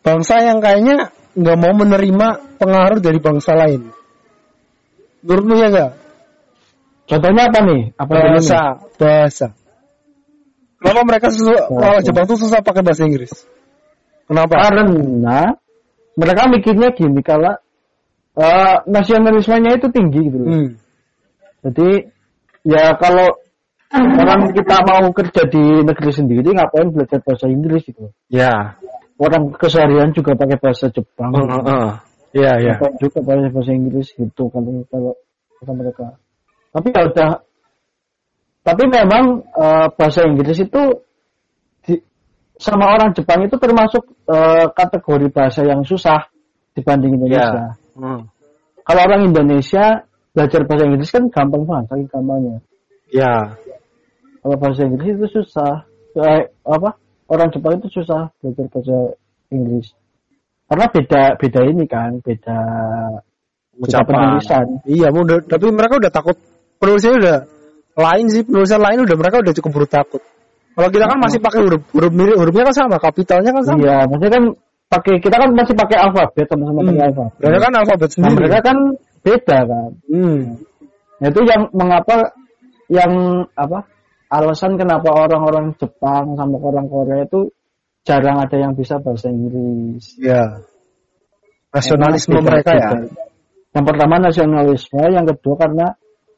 [0.06, 2.28] bangsa yang kayaknya nggak mau menerima
[2.62, 3.90] pengaruh dari bangsa lain.
[5.26, 5.92] Menurutmu ya nggak?
[7.06, 7.82] contohnya apa nih?
[8.02, 8.34] Apa dulu nih?
[8.34, 8.62] Bahasa,
[8.98, 9.48] bahasa.
[10.82, 11.82] Kenapa mereka susah, Bahasa.
[11.82, 13.34] kalau Jepang tuh susah pakai bahasa Inggris?
[14.26, 14.54] Kenapa?
[14.58, 14.82] Karena
[16.18, 17.54] mereka mikirnya gini kalau
[18.38, 20.50] eh, nasionalismenya itu tinggi gitu loh.
[20.50, 20.70] Hmm.
[21.66, 21.90] Jadi
[22.66, 23.38] ya kalau
[23.94, 28.10] orang kita mau kerja di negeri sendiri ngapain belajar bahasa Inggris gitu.
[28.32, 28.80] Ya.
[29.16, 31.32] Orang keseharian juga pakai bahasa Jepang.
[31.32, 31.90] Heeh.
[32.36, 32.74] Iya, iya.
[32.76, 34.84] Ngapain juga pakai bahasa Inggris gitu kalau
[35.62, 36.18] kalau mereka.
[36.76, 37.32] Tapi ya udah
[38.66, 40.82] tapi memang eh, bahasa Inggris itu
[41.86, 42.04] di-
[42.58, 46.28] sama orang Jepang itu termasuk eh, kategori bahasa yang susah
[46.76, 47.78] dibanding Indonesia.
[47.96, 48.28] Hmm.
[48.84, 50.04] Kalau orang Indonesia
[50.36, 52.60] belajar bahasa Inggris kan gampang banget, saking gampangnya.
[53.16, 53.56] Ya.
[54.44, 55.88] Kalau bahasa Inggris itu susah.
[56.16, 57.00] Eh, apa?
[57.26, 58.98] Orang Jepang itu susah belajar bahasa
[59.50, 59.88] Inggris.
[60.68, 62.60] Karena beda beda ini kan, beda
[63.80, 64.06] Ucapan.
[64.38, 64.66] penulisan.
[64.86, 65.08] Iya,
[65.48, 66.38] tapi mereka udah takut.
[66.78, 67.38] Penulisannya udah
[67.96, 70.22] lain sih, penulisan lain udah mereka udah cukup buru takut.
[70.76, 73.80] Kalau kita kan masih pakai huruf huruf mirip, hurufnya kan sama, kapitalnya kan sama.
[73.80, 74.44] Iya, maksudnya kan
[74.92, 76.90] pakai kita kan masih pakai alfabet sama-sama Hmm.
[76.92, 77.38] pakai alfabet.
[77.42, 78.36] Mereka kan alfabet Nah, sendiri.
[78.38, 78.78] mereka kan
[79.24, 79.90] beda kan.
[80.12, 80.42] Hmm.
[81.16, 82.16] Nah, itu yang mengapa
[82.90, 83.12] yang
[83.54, 83.88] apa?
[84.26, 87.54] Alasan kenapa orang-orang Jepang sama orang Korea itu
[88.04, 90.18] jarang ada yang bisa bahasa Inggris.
[90.18, 90.66] Iya.
[91.72, 92.90] Nasionalisme mereka ya.
[92.94, 93.24] beda-
[93.76, 95.88] Yang pertama nasionalisme, yang kedua karena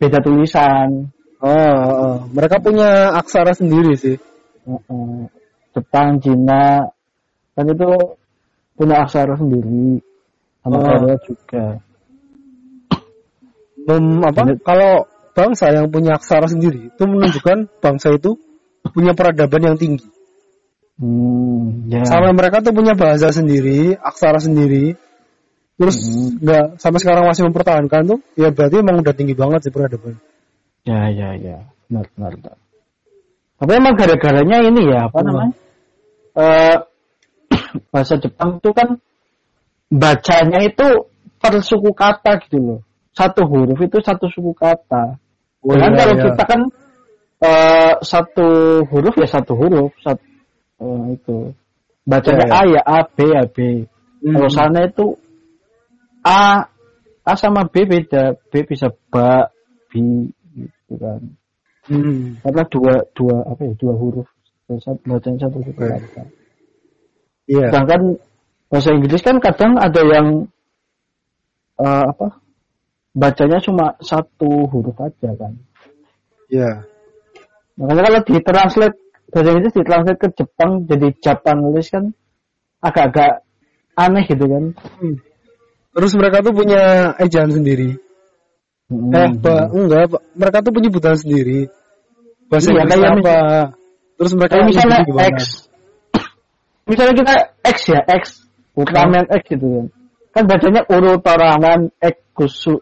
[0.01, 1.13] beda tulisan.
[1.37, 2.15] Oh, oh, oh.
[2.33, 4.17] mereka punya aksara sendiri sih.
[5.71, 6.81] Jepang, Cina,
[7.53, 7.89] kan itu
[8.73, 10.01] punya aksara sendiri.
[10.65, 10.83] Sama Oh.
[10.83, 11.65] Korea juga.
[13.87, 14.41] Mem, apa?
[14.65, 14.93] Kalau
[15.37, 18.41] bangsa yang punya aksara sendiri itu menunjukkan bangsa itu
[18.89, 20.09] punya peradaban yang tinggi.
[20.97, 22.01] Hmm, ya.
[22.09, 24.97] Sama mereka tuh punya bahasa sendiri, aksara sendiri.
[25.77, 26.41] Terus Hmm.
[26.41, 30.17] nggak sampai sekarang masih mempertahankan tuh, ya berarti emang udah tinggi banget sih peradaban.
[30.89, 31.69] Ya, ya, ya.
[31.85, 32.57] Benar, benar, benar.
[33.61, 35.27] Tapi emang gara-garanya ini ya, apa Hmm.
[35.29, 35.53] namanya?
[36.33, 36.75] Eh
[37.93, 38.97] bahasa Jepang itu kan
[39.93, 40.87] bacanya itu
[41.37, 42.79] per suku kata gitu loh.
[43.13, 45.21] Satu huruf itu satu suku kata.
[45.67, 46.23] Oh, iya, kalau iya.
[46.31, 46.61] kita kan
[47.37, 48.47] eh satu
[48.87, 50.23] huruf ya satu huruf, satu
[51.11, 51.51] itu.
[52.07, 53.83] Bacanya A ya A, B ya B.
[54.23, 54.33] Hmm.
[54.39, 55.19] Kalau sana itu
[56.23, 56.71] A
[57.27, 59.51] A sama B beda, B bisa ba,
[59.91, 59.99] B
[60.55, 61.19] gitu kan.
[61.91, 62.39] Hmm.
[62.39, 64.27] Karena dua dua apa ya dua huruf
[64.71, 65.87] satu bacanya satu suku Oke.
[65.99, 66.23] kata.
[67.47, 67.67] Iya.
[67.71, 68.01] Sedangkan
[68.67, 70.27] bahasa Inggris kan kadang ada yang
[71.79, 72.46] eh, apa
[73.17, 75.57] bacanya cuma satu huruf aja kan.
[76.53, 76.85] Iya.
[77.81, 78.97] Makanya kalau ditranslate
[79.33, 82.05] bahasa Inggris ditranslate ke Jepang jadi Japanese kan
[82.79, 83.41] agak-agak
[83.97, 84.63] aneh gitu kan.
[85.97, 87.97] Terus mereka tuh punya ejaan sendiri.
[88.87, 89.11] Hmm.
[89.11, 90.21] Eh, Pak, enggak, Pak.
[90.37, 91.67] Mereka tuh punya butaan sendiri.
[92.47, 93.37] Bahasa Iya, Inggris apa?
[94.15, 94.99] Terus mereka Kayak misalnya?
[95.35, 95.37] X.
[96.89, 97.33] misalnya kita
[97.65, 98.23] X ya, X.
[98.77, 99.85] Ultraman X gitu kan.
[100.31, 102.77] Kan bacanya Urutoraman X Kusu.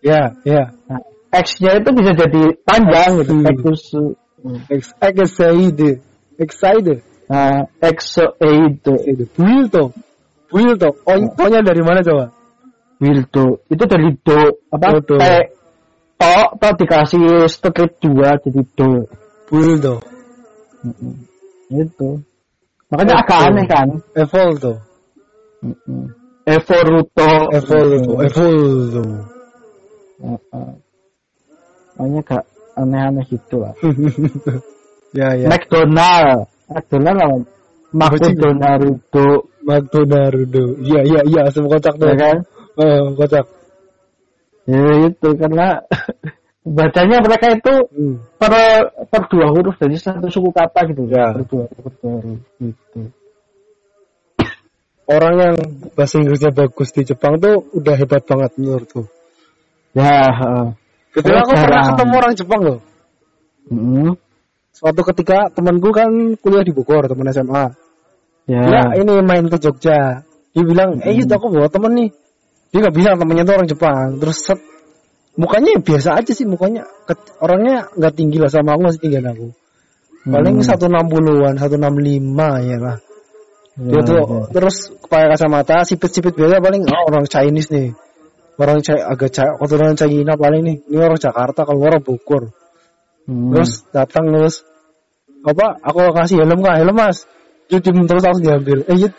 [0.00, 0.72] Ya, ya.
[0.88, 3.46] Nah, X-nya itu bisa jadi panjang gitu, Hmm.
[3.46, 4.04] X Kusu.
[4.72, 6.00] Ex- Excited.
[6.40, 6.98] Excited.
[7.30, 8.82] Nah, Exoid.
[9.36, 9.94] Buil tuh.
[10.50, 10.92] Buil tuh.
[11.06, 12.34] Oh, O-nya dari mana coba?
[13.00, 13.64] Wildo.
[13.70, 14.40] Itu dari do.
[14.74, 14.86] Apa?
[14.92, 15.16] Oh, do.
[15.16, 15.24] T.
[16.20, 19.08] To, to dikasih strip dua jadi do.
[19.48, 20.00] Tuh.
[20.84, 21.14] Mm-mm.
[21.70, 22.20] Itu.
[22.92, 23.88] Makanya agak aneh kan.
[24.16, 24.76] Evol tuh.
[25.64, 26.12] Mm-mm.
[26.44, 27.30] Evoruto.
[27.54, 29.14] Evol tuh.
[30.20, 30.52] Evol tuh.
[30.52, 30.70] Heeh.
[31.96, 32.42] Makanya agak
[32.76, 33.74] aneh-aneh gitu lah.
[35.10, 35.50] Ya, ya.
[35.50, 36.46] McDonald.
[36.70, 37.36] McDonald apa?
[38.14, 39.26] McDonaldo.
[39.66, 40.54] McDonald.
[40.86, 41.42] Iya, iya, iya.
[41.50, 42.06] Semua kocak tuh.
[42.06, 42.36] Ya kan?
[42.78, 43.46] Eh, kocak.
[44.70, 45.82] Ya itu karena
[46.78, 48.16] bacanya mereka itu Hmm.
[48.38, 48.52] per
[49.10, 51.34] per dua huruf jadi satu suku kata gitu Ya.
[51.34, 53.10] per dua per dua huruf gitu
[55.10, 55.56] Orang yang
[55.98, 59.10] bahasa Inggrisnya bagus di Jepang tuh udah hebat banget menurutku.
[59.96, 60.66] Ya heeh.
[61.10, 61.64] Ketika aku Jarang.
[61.66, 62.78] pernah ketemu orang Jepang loh.
[63.70, 64.10] Mm,
[64.70, 67.74] Suatu ketika temanku kan kuliah di Bogor, teman SMA.
[68.46, 70.22] ya Dia ini main ke Jogja.
[70.50, 72.10] Dia bilang, eh itu aku bawa temen nih.
[72.70, 74.06] Dia nggak bilang temennya tuh orang Jepang.
[74.22, 74.58] Terus set,
[75.34, 76.86] mukanya ya biasa aja sih mukanya.
[77.04, 79.50] Ket- orangnya nggak tinggi lah sama aku masih tinggian aku.
[80.20, 80.66] Paling Hmm.
[80.66, 82.96] 160-an, 165 ya lah.
[83.80, 84.24] Ya, Dia tuh ya.
[84.52, 84.76] terus
[85.08, 87.88] pakai kacamata, sipit-sipit biasa paling oh, orang Chinese nih.
[88.60, 90.76] Orang Chi- agak Chi- keturunan China paling nih.
[90.92, 92.52] Ini orang Jakarta kalau orang Bogor.
[93.24, 93.56] Hmm.
[93.56, 94.68] Terus datang terus
[95.40, 95.80] apa?
[95.80, 97.24] Aku kasih helm kak, helm mas.
[97.72, 98.84] Diem terus langsung diambil.
[98.84, 99.14] Eh Yud,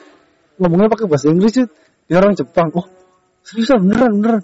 [0.62, 1.70] ngomongnya pakai bahasa Inggris Yud.
[2.06, 2.70] Dia orang Jepang.
[2.78, 2.86] Oh
[3.42, 4.42] seriusan beneran beneran.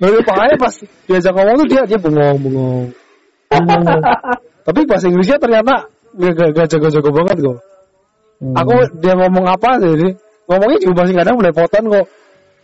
[0.00, 0.74] Lalu makanya pas
[1.08, 2.86] diajak ngomong tuh dia dia bengong bengong.
[4.66, 7.58] Tapi bahasa Inggrisnya ternyata gak, gak, gak jago-jago banget kok.
[8.40, 8.54] Hmm.
[8.56, 10.16] Aku dia ngomong apa jadi
[10.48, 12.06] ngomongnya juga masih kadang belepotan kok.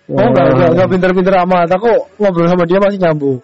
[0.06, 0.26] Oh Ya.
[0.30, 1.68] nggak nggak nggak pinter-pinter amat.
[1.74, 1.90] Aku
[2.22, 3.38] ngobrol sama dia masih nyambung.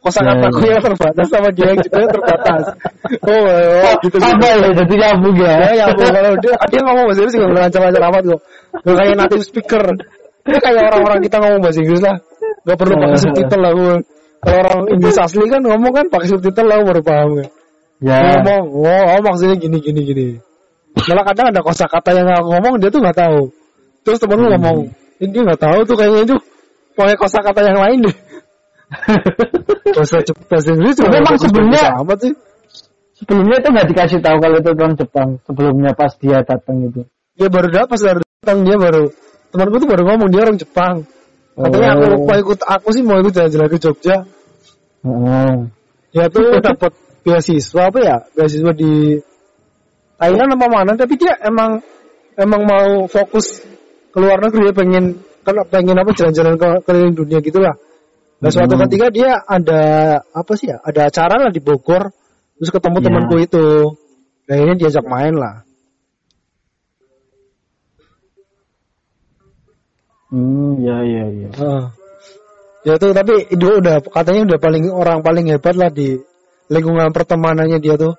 [0.00, 0.68] kosa Ya, kataku ya.
[0.72, 2.62] yang terbatas sama dia yang juga terbatas.
[3.20, 3.36] Oh,
[3.84, 4.32] oh gitu gitu.
[4.32, 5.52] Apa ya jadi nyambung ya?
[5.52, 8.40] Ya, ya ampun, kalau dia, dia ngomong bahasa Inggris nggak lancar-lancar amat kok.
[8.80, 9.84] Gak kayak native speaker.
[10.48, 12.16] Dia kayak orang-orang kita ngomong bahasa Inggris lah.
[12.64, 13.20] Gak perlu pakai Eh.
[13.20, 13.72] subtitle lah.
[13.76, 13.94] gue.
[14.40, 17.48] Kalau orang Inggris asli kan ngomong kan pakai subtitle lah baru paham kan.
[18.00, 18.16] Ya.
[18.40, 20.26] ngomong, oh, oh maksudnya gini gini gini.
[20.96, 23.52] Malah kadang ada kosakata yang aku ngomong dia tuh nggak tahu.
[24.00, 24.88] Terus temen lu ngomong,
[25.20, 26.36] ini dia nggak tahu tuh kayaknya itu
[26.96, 28.16] pakai kosakata yang lain deh.
[29.94, 32.34] Bahasa Jep- bahasa Inggris juga Tapi emang bagus-bagus sebelumnya- amat sih.
[33.20, 35.28] Sebelumnya itu nggak dikasih tahu kalau itu orang Jepang.
[35.44, 37.00] Sebelumnya pas dia datang itu.
[37.36, 39.02] Dia baru dapat pas baru datang dia baru
[39.52, 40.94] temanku tuh baru ngomong dia orang Jepang.
[41.52, 42.24] Katanya aku Oh.
[42.24, 44.16] mau ikut aku sih mau ikut jalan-jalan ke Jogja.
[45.04, 45.52] Heeh.
[46.10, 48.16] Dia tuh dapat beasiswa apa ya?
[48.32, 49.20] Beasiswa di
[50.16, 50.92] Thailand apa mana?
[50.96, 51.84] Tapi dia emang
[52.40, 53.60] emang mau fokus
[54.10, 55.04] ke luar negeri dia pengen
[55.40, 57.74] kan pengen apa jalan-jalan ke keliling dunia gitulah.
[58.40, 58.88] Nah suatu Hmm.
[58.88, 59.82] ketika dia ada
[60.32, 60.80] apa sih ya?
[60.80, 62.08] Ada acara lah di Bogor.
[62.60, 63.04] Terus ketemu Ya.
[63.08, 63.66] temanku itu.
[64.48, 65.64] Nah ini diajak main lah.
[70.30, 71.48] Hmm, ya ya ya.
[71.50, 71.84] Heeh.
[72.80, 76.16] Ya itu tapi itu udah katanya udah paling orang paling hebat lah di
[76.70, 78.14] lingkungan pertemanannya dia tuh.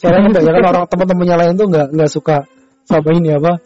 [0.00, 2.36] Soalnya kebanyakan orang teman-temannya lain tuh nggak nggak suka
[2.90, 3.60] sama ini apa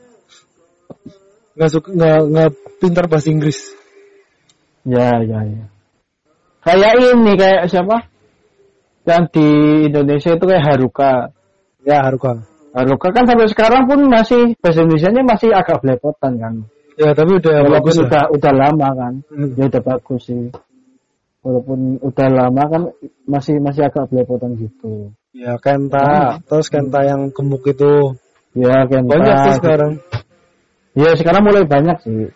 [1.58, 3.58] nggak suka nggak nggak pintar bahasa Inggris.
[4.86, 5.66] Ya ya ya.
[6.62, 8.06] Kayak ini kayak siapa?
[9.02, 9.48] Yang di
[9.90, 11.12] Indonesia itu kayak Haruka.
[11.82, 12.46] Ya Haruka.
[12.76, 16.54] Haruka kan sampai sekarang pun masih bahasa Indonesia-nya masih agak belepotan kan.
[16.98, 18.06] Ya tapi udah Walaupun bagus lah.
[18.06, 19.12] udah udah lama kan.
[19.34, 19.50] Hmm.
[19.58, 20.44] Ya udah bagus sih.
[21.42, 22.82] Walaupun udah lama kan
[23.26, 25.10] masih masih agak belepotan gitu.
[25.34, 28.14] Ya Kenta, terus Kenta yang gemuk itu
[28.58, 29.10] Ya Kenta.
[29.14, 29.92] banyak sih sekarang.
[30.98, 32.26] Ya sekarang mulai banyak sih.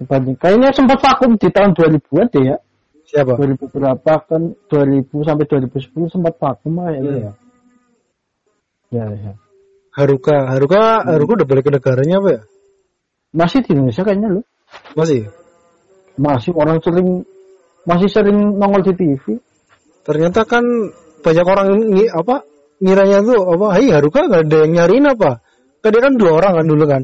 [0.00, 2.56] Dibanding kayaknya sempat vakum di tahun 2000-an deh ya.
[3.04, 3.36] Siapa?
[3.36, 7.20] 2000 berapa kan 2000 sampai 2010 sempat vakum kayaknya Hmm.
[7.20, 7.32] ya.
[8.92, 9.32] Ya, ya.
[9.92, 12.42] Haruka, Haruka, Haruka udah balik ke negaranya apa ya?
[13.36, 14.44] Masih di Indonesia kayaknya loh.
[14.96, 15.28] Masih.
[16.16, 17.28] Masih orang sering
[17.84, 19.36] masih sering nongol di TV.
[20.04, 20.64] Ternyata kan
[21.20, 22.44] banyak orang ngi, apa
[22.80, 25.44] ngiranya tuh apa, hai Haruka nggak ada yang nyariin apa?
[25.82, 27.02] Kan dia kan dua orang kan dulu kan.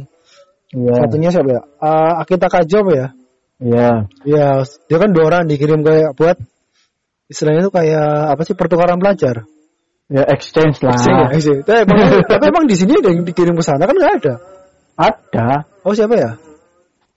[0.71, 0.95] Iya.
[1.03, 1.63] Satunya siapa ya?
[1.83, 3.09] Eh, Akita Kajo apa ya?
[3.59, 3.89] Iya.
[4.23, 6.39] Ya, dia kan dua orang dikirim kayak buat
[7.27, 9.45] istilahnya tuh kayak apa sih pertukaran pelajar.
[10.09, 10.97] Ya exchange lah.
[10.97, 11.63] Exchange ya, exchange.
[11.67, 11.99] Tapi emang,
[12.33, 14.35] tapi emang di sini ada yang dikirim ke sana kan nggak ada.
[14.97, 15.49] Ada.
[15.85, 16.31] Oh siapa ya?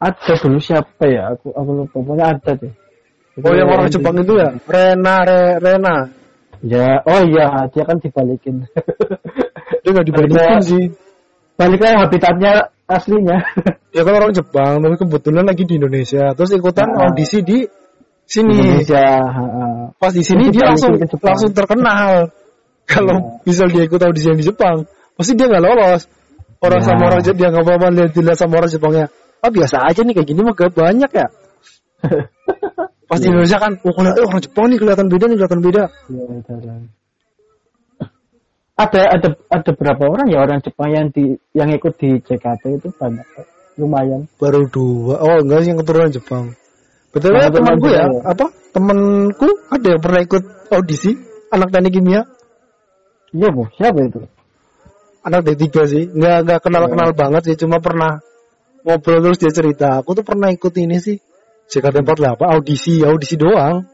[0.02, 1.38] Ada dulu siapa ya?
[1.38, 1.98] Aku aku lupa.
[2.02, 2.74] Pokoknya ada deh.
[3.40, 4.50] Oh yang orang Jepang itu ya?
[4.68, 5.98] Rena, Re, Rena.
[6.62, 8.70] Ya, oh iya, dia kan dibalikin.
[9.82, 10.84] Dia nggak dibalikin sih.
[11.62, 12.54] Balik lagi habitatnya
[12.90, 13.38] aslinya.
[13.94, 16.34] Dia kan orang Jepang, tapi kebetulan lagi di Indonesia.
[16.34, 17.06] Terus ikutan Ah.
[17.12, 17.62] audisi di
[18.26, 18.56] sini.
[18.58, 19.06] Indonesia.
[19.22, 19.66] ha-ha.
[20.00, 22.32] Pas di sini dia langsung langsung terkenal.
[22.92, 23.46] Kalau Ya.
[23.46, 26.10] misal dia ikut audisi yang di Jepang, pasti dia nggak lolos.
[26.64, 26.88] Orang Ya.
[26.90, 29.06] sama orang Jepang dia nggak apa-apa lihat dilihat sama orang Jepangnya.
[29.42, 31.28] Ah biasa aja nih kayak gini mah banyak ya.
[33.12, 35.84] Pas di Indonesia kan, oh eh, orang Jepang nih kelihatan beda nih kelihatan beda.
[36.08, 36.76] Ya,
[38.88, 39.02] ada.
[39.18, 43.28] Ada ada berapa orang ya orang Jepang yang di yang ikut di JKT itu banyak
[43.78, 44.28] lumayan.
[44.42, 45.22] Baru dua.
[45.22, 46.54] Oh enggak sih yang keturunan Jepang.
[47.12, 48.20] Betul ya keturunan temanku ya, ya?
[48.24, 51.12] apa temanku ada yang pernah ikut audisi
[51.52, 52.22] anak teknik kimia.
[53.32, 54.28] Iya bu, siapa itu?
[55.22, 58.18] anak D3 sih nggak nggak kenal kenal banget sih cuma pernah
[58.82, 61.18] ngobrol terus dia cerita aku tuh pernah ikut ini sih
[61.70, 63.86] JKT48 audisi audisi doang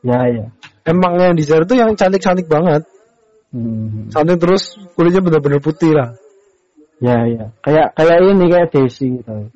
[0.00, 0.48] Ya ya.
[0.88, 2.88] emang yang di sana tuh yang cantik cantik banget
[3.50, 4.06] Hmm.
[4.14, 6.14] cantik terus kulitnya bener-bener putih lah
[7.00, 7.48] Ya ya.
[7.64, 9.48] Kayak kayak ini kayak Desi gitu.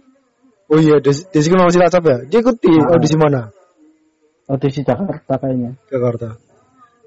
[0.66, 2.96] oh iya Desi, Desi kenal si Lacap ya dia ikut di Ah.
[2.96, 3.52] audisi mana
[4.44, 5.76] Audisi Jakarta kayaknya.
[5.88, 6.36] Jakarta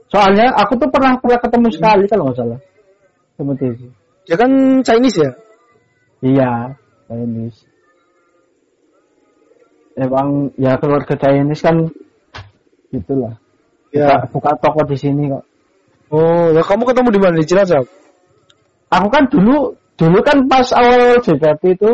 [0.08, 2.60] Soalnya aku tuh pernah pernah ketemu sekali kalau nggak salah
[3.36, 3.88] sama Desi.
[4.24, 4.52] dia kan
[4.86, 5.32] Chinese ya
[6.18, 6.52] Iya,
[7.10, 7.60] Chinese.
[9.98, 11.76] Emang ya keluarga Chinese kan
[12.94, 13.34] gitulah.
[13.90, 15.44] ya Buka, buka toko di sini kok.
[16.14, 17.86] Oh ya kamu ketemu di mana di Cilacap
[18.88, 21.92] Aku kan dulu dulu kan pas awal JKT itu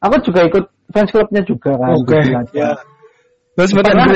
[0.00, 1.92] aku juga ikut fans clubnya juga kan.
[2.00, 2.54] oke di Cilacap.
[2.56, 2.72] ya
[3.58, 4.08] terus Pernah.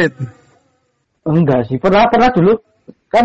[1.25, 2.53] Enggak sih, pernah pernah dulu
[3.09, 3.25] kan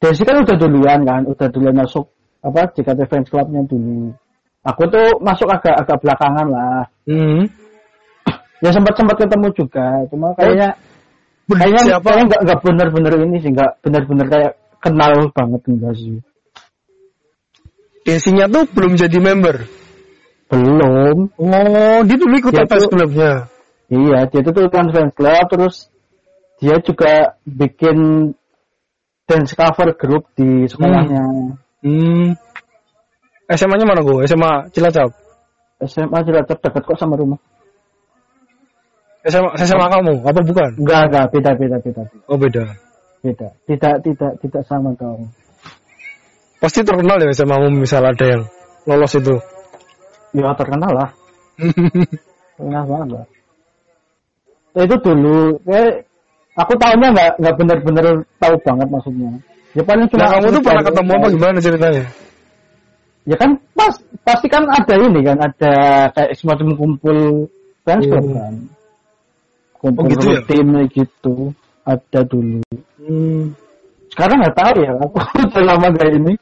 [0.00, 2.08] Desi kan udah duluan kan, udah duluan masuk
[2.40, 4.16] apa JKT fans clubnya dulu.
[4.64, 6.84] Aku tuh masuk agak agak belakangan lah.
[7.04, 7.44] hmm.
[8.60, 10.76] Ya sempat sempat ketemu juga, cuma kayaknya
[11.48, 16.18] kayaknya siapa kayaknya nggak nggak benar-benar ini sih, nggak benar-benar kayak kenal banget enggak sih.
[18.04, 19.68] Desinya tuh belum jadi member
[20.50, 21.30] Belum.
[21.38, 23.46] oh dia dulu ikut fans tuh- clubnya
[23.90, 25.74] Iya, dia tuh kan fans club terus
[26.58, 28.30] dia juga bikin
[29.30, 31.54] dance cover group di sekolahnya.
[31.80, 32.34] Hmm.
[33.50, 34.26] SMA-nya mana gue?
[34.26, 35.10] SMA Cilacap.
[35.86, 37.38] SMA Cilacap dekat kok sama rumah.
[39.26, 40.70] SMA SMA kamu apa bukan?
[40.78, 42.02] Enggak, enggak, beda, beda, beda.
[42.30, 42.64] Oh beda.
[43.20, 43.48] Beda.
[43.68, 45.28] Tidak, tidak, tidak sama dong.
[46.60, 48.42] Pasti terkenal ya kamu misal ada yang
[48.84, 49.34] lolos itu.
[50.36, 51.10] Ya terkenal lah.
[52.56, 53.26] terkenal banget lah.
[54.70, 56.06] Ya, itu dulu, kayak
[56.54, 58.06] aku tahunya nggak nggak benar-benar
[58.38, 59.30] tahu banget maksudnya.
[59.74, 60.20] Ya paling cuma.
[60.20, 62.04] Nah kamu tuh pernah ketemu apa gimana ceritanya?
[63.28, 63.94] Ya kan pas
[64.26, 65.74] pasti kan ada ini kan ada
[66.14, 67.18] kayak semacam kumpul
[67.84, 68.34] club Hmm.
[68.36, 68.54] kan.
[69.80, 70.40] Kumpul Oh, gitu ya?
[70.44, 71.34] tim gitu
[71.88, 72.60] ada dulu.
[73.10, 73.58] Hmm.
[74.14, 75.18] Sekarang nggak tahu ya aku
[75.50, 76.32] udah lama kayak ini.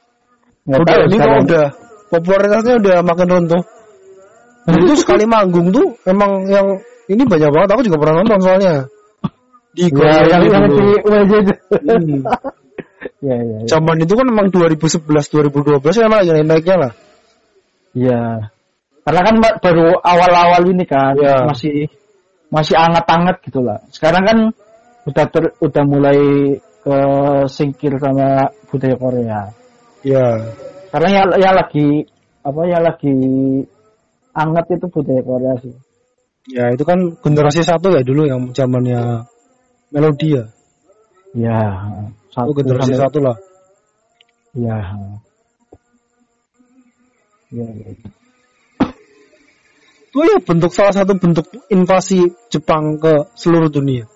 [0.68, 1.66] Nggak Udah tahu ini kok udah
[2.12, 3.62] popularitasnya udah makin runtuh.
[4.84, 6.76] Itu sekali manggung tuh emang yang
[7.08, 8.74] ini banyak banget aku juga pernah nonton soalnya.
[9.72, 10.52] Di Ya, yang gitu
[11.08, 11.52] yang di itu.
[11.72, 12.20] Hmm.
[13.28, 13.58] ya, ya, ya.
[13.64, 16.92] Zaman itu kan emang 2011 2012 emang lagi naik-naiknya lah.
[17.96, 18.22] Iya.
[19.08, 21.48] Karena kan baru awal-awal ini kan Iya.
[21.48, 21.88] masih
[22.52, 23.80] masih anget-anget gitu lah.
[23.88, 24.38] Sekarang kan
[25.08, 26.20] udah ter, udah mulai
[26.84, 26.98] ke
[27.48, 29.40] singkir sama budaya Korea.
[30.04, 30.52] Iya.
[30.92, 32.04] Karena ya, ya lagi
[32.44, 33.16] apa ya lagi
[34.36, 35.74] anget itu budaya Korea sih.
[36.48, 39.24] Ya itu kan generasi satu ya dulu yang zamannya
[39.92, 40.44] melodi ya.
[41.36, 41.60] Ya.
[42.36, 43.36] Oh generasi sampai- satu lah.
[44.56, 44.78] Ya.
[47.48, 47.88] Ya, ya.
[50.08, 54.08] Itu ya bentuk salah satu bentuk invasi Jepang ke seluruh dunia.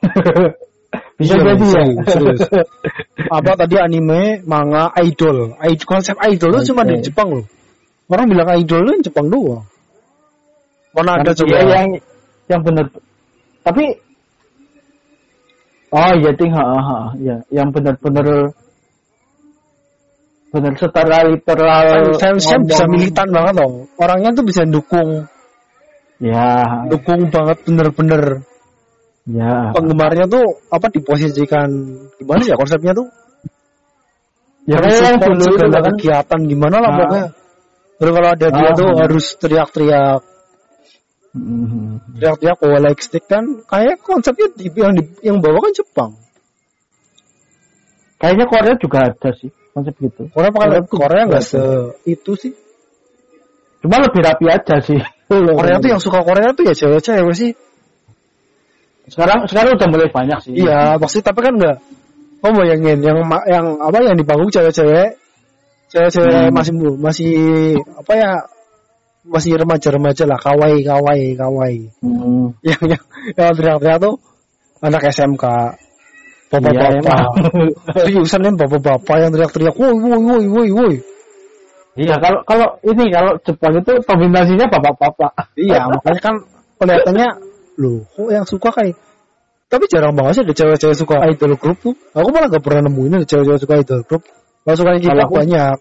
[1.20, 1.82] Bisa Iya, jadi ya.
[2.08, 2.40] serius.
[3.36, 5.54] Apa tadi anime, manga, idol.
[5.60, 6.98] Id- konsep idol itu cuma di.
[7.04, 7.46] Jepang loh.
[8.10, 9.62] Orang bilang idol itu Jepang doang.
[10.90, 11.46] Mana ada coba?
[11.46, 11.88] dia yang
[12.50, 12.90] yang benar
[13.62, 13.84] tapi
[15.94, 18.50] oh iya ting ha, ha, ya yang benar-benar
[20.50, 23.86] benar secara literal fansnya bisa militan banget loh.
[24.02, 25.30] Orangnya tuh bisa dukung,
[26.18, 28.42] ya dukung banget bener-bener.
[29.30, 31.68] Ya Penggemarnya tuh apa diposisikan
[32.18, 33.06] gimana sih ya konsepnya tuh?
[34.68, 36.96] ya kayak yang dulu itu kan kegiatan gimana lah Ah.
[37.00, 37.26] pokoknya.
[38.00, 38.76] Terus kalau ada dia Ah.
[38.76, 40.20] tuh harus teriak-teriak,
[41.34, 42.16] Mhm.
[42.16, 46.10] teriak-teriak oh like stick kan kayak konsepnya di, yang di, yang bawa kan Jepang.
[48.20, 51.62] kayaknya Korea juga ada sih konsep gitu Korea pakai Korea nggak se
[52.04, 52.52] itu sih.
[53.80, 57.50] cuma lebih rapi aja sih Korea tuh yang suka Korea tuh ya cewek-cewek sih.
[59.08, 61.78] Sekarang sekarang udah mulai banyak sih Iya, pasti tapi kan enggak.
[62.40, 65.16] Oh bayangin yang yang apa yang di panggung cewek-cewek,
[65.92, 66.52] cewek-cewek Hmm.
[66.56, 67.32] masih masih
[68.00, 68.32] apa ya
[69.28, 71.92] masih remaja-remaja lah, kawaii kawaii kawaii.
[72.00, 72.56] Hmm.
[72.64, 73.02] Yang yang
[73.36, 74.14] yang teriak-teriak tuh
[74.80, 76.90] anak SMK, Iya, bapak-bapak.
[77.04, 77.28] emang.
[78.00, 80.94] Seriusan kan bapak-bapak yang teriak-teriak, woi woi woi woi woi.
[82.00, 85.52] Iya, kalau kalau ini kalau Jepang itu kombinasinya bapak-bapak.
[85.60, 86.34] Iya, makanya kan
[86.80, 87.28] kelihatannya
[87.78, 88.96] loh, kok yang suka kayak
[89.70, 91.94] tapi jarang banget sih ada cewek-cewek suka idol group tuh.
[92.10, 94.22] Aku malah gak pernah nemuin ada cewek-cewek suka idol group.
[94.66, 95.76] Kalau suka Kalau kita aku- banyak.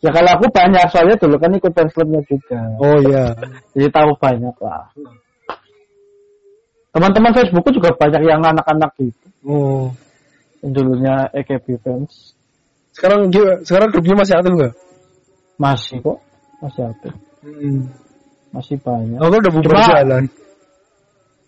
[0.00, 2.60] Ya kalau aku banyak soalnya dulu kan ikut fans clubnya juga.
[2.80, 3.36] Oh iya.
[3.76, 4.88] Jadi tahu banyak lah.
[6.96, 9.26] Teman-teman Facebookku juga banyak yang anak-anak gitu.
[9.44, 9.92] Oh.
[10.64, 12.32] Yang dulunya AKB fans.
[12.96, 14.74] Sekarang gi- sekarang grupnya masih aktif nggak?
[15.60, 16.18] Masih kok.
[16.64, 17.10] Masih ada.
[17.44, 17.80] Hmm.
[18.56, 19.20] Masih banyak.
[19.20, 20.24] Aku udah bubar jalan.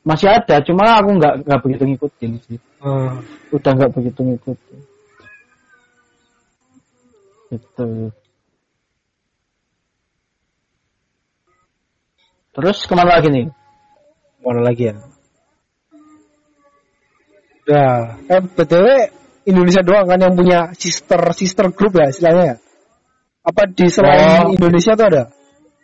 [0.08, 2.56] Masih ada, cuma aku nggak nggak begitu ngikutin sih.
[2.80, 3.20] Ah.
[3.52, 4.80] Udah nggak begitu ngikutin.
[7.52, 7.88] Gitu.
[12.56, 13.46] Terus ke mana lagi nih?
[14.40, 14.96] Mana lagi ya?
[17.68, 18.16] Udah.
[18.32, 18.86] Eh, BTW
[19.44, 22.56] Indonesia doang kan yang punya sister sister group ya istilahnya ya?
[23.44, 24.56] Apa di selain Oh.
[24.56, 25.24] Indonesia tuh ada?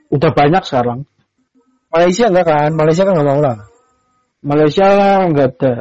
[0.08, 1.04] Udah banyak sekarang.
[1.92, 2.70] Malaysia enggak kan?
[2.72, 3.73] Malaysia kan nggak mau lah.
[4.44, 4.88] Malaysia
[5.24, 5.74] nggak ada.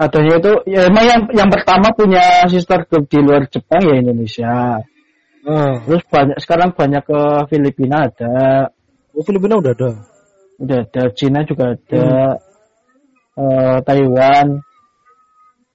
[0.00, 4.80] Adanya itu ya emang yang yang pertama punya sister group di luar Jepang ya Indonesia.
[5.44, 5.74] Ah.
[5.84, 7.20] Terus banyak sekarang banyak ke
[7.52, 8.70] Filipina ada,
[9.12, 9.90] Oh, Filipina udah ada.
[10.56, 12.06] udah ada Cina juga ada,
[13.36, 14.62] eh, Taiwan,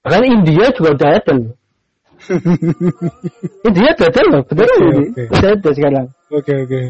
[0.02, 1.52] bahkan India juga udah ada loh.
[3.68, 5.04] India udah ada loh, bener Oke, ini.
[5.12, 5.22] oke.
[5.36, 6.06] Udah ada sekarang.
[6.34, 6.80] Oke oke.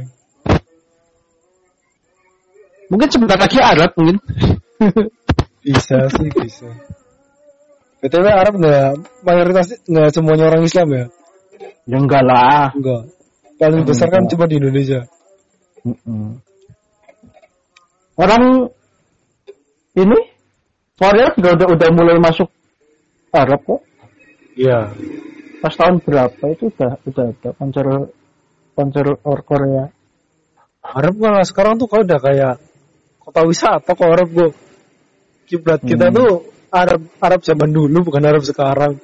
[2.89, 4.17] Mungkin sebentar lagi Arab mungkin.
[5.65, 6.71] Bisa sih bisa.
[7.99, 8.89] BTW Arab nggak
[9.27, 11.05] mayoritas nggak semuanya orang Islam ya?
[11.89, 12.71] ya enggak lah.
[12.77, 13.03] Enggak.
[13.59, 14.33] Paling besar kan Enggak.
[14.39, 15.01] cuma di Indonesia.
[15.83, 16.39] Mm-mm.
[18.19, 18.71] Orang
[19.99, 20.19] ini
[20.99, 22.51] Warrior juga udah udah mulai masuk
[23.35, 23.81] Arab kok.
[24.59, 24.95] Iya.
[25.59, 27.87] Pas tahun berapa itu udah udah ada konser
[28.79, 29.91] konser or Korea.
[30.83, 32.55] Arab kan sekarang tuh kalau udah kayak
[33.19, 34.51] kota wisata kok Arab gua.
[35.49, 36.17] Kiblat kita Hmm.
[36.17, 36.31] tuh
[36.69, 39.01] Arab Arab zaman dulu bukan Arab sekarang.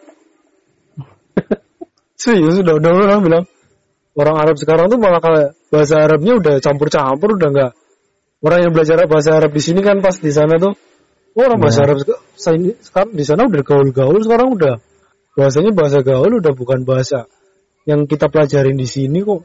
[2.20, 3.44] Serius udah udah orang bilang
[4.14, 7.72] orang Arab sekarang tuh malah kayak bahasa Arabnya udah campur-campur udah nggak
[8.44, 10.72] orang yang belajar bahasa Arab di sini kan pas di sana tuh
[11.34, 11.84] oh, orang bahasa Ya.
[11.90, 11.98] Arab
[12.38, 14.74] sekarang di sana udah gaul-gaul sekarang udah
[15.34, 17.26] bahasanya bahasa gaul udah bukan bahasa
[17.84, 19.42] yang kita pelajarin di sini kok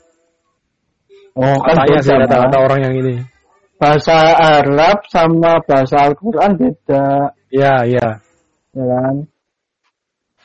[1.39, 2.66] Oh kan sih beda, kata-kata Mas.
[2.68, 3.14] orang yang ini
[3.80, 7.32] bahasa Arab sama bahasa Al-Quran beda.
[7.47, 8.19] Ya ya.
[8.75, 9.15] Ya kan?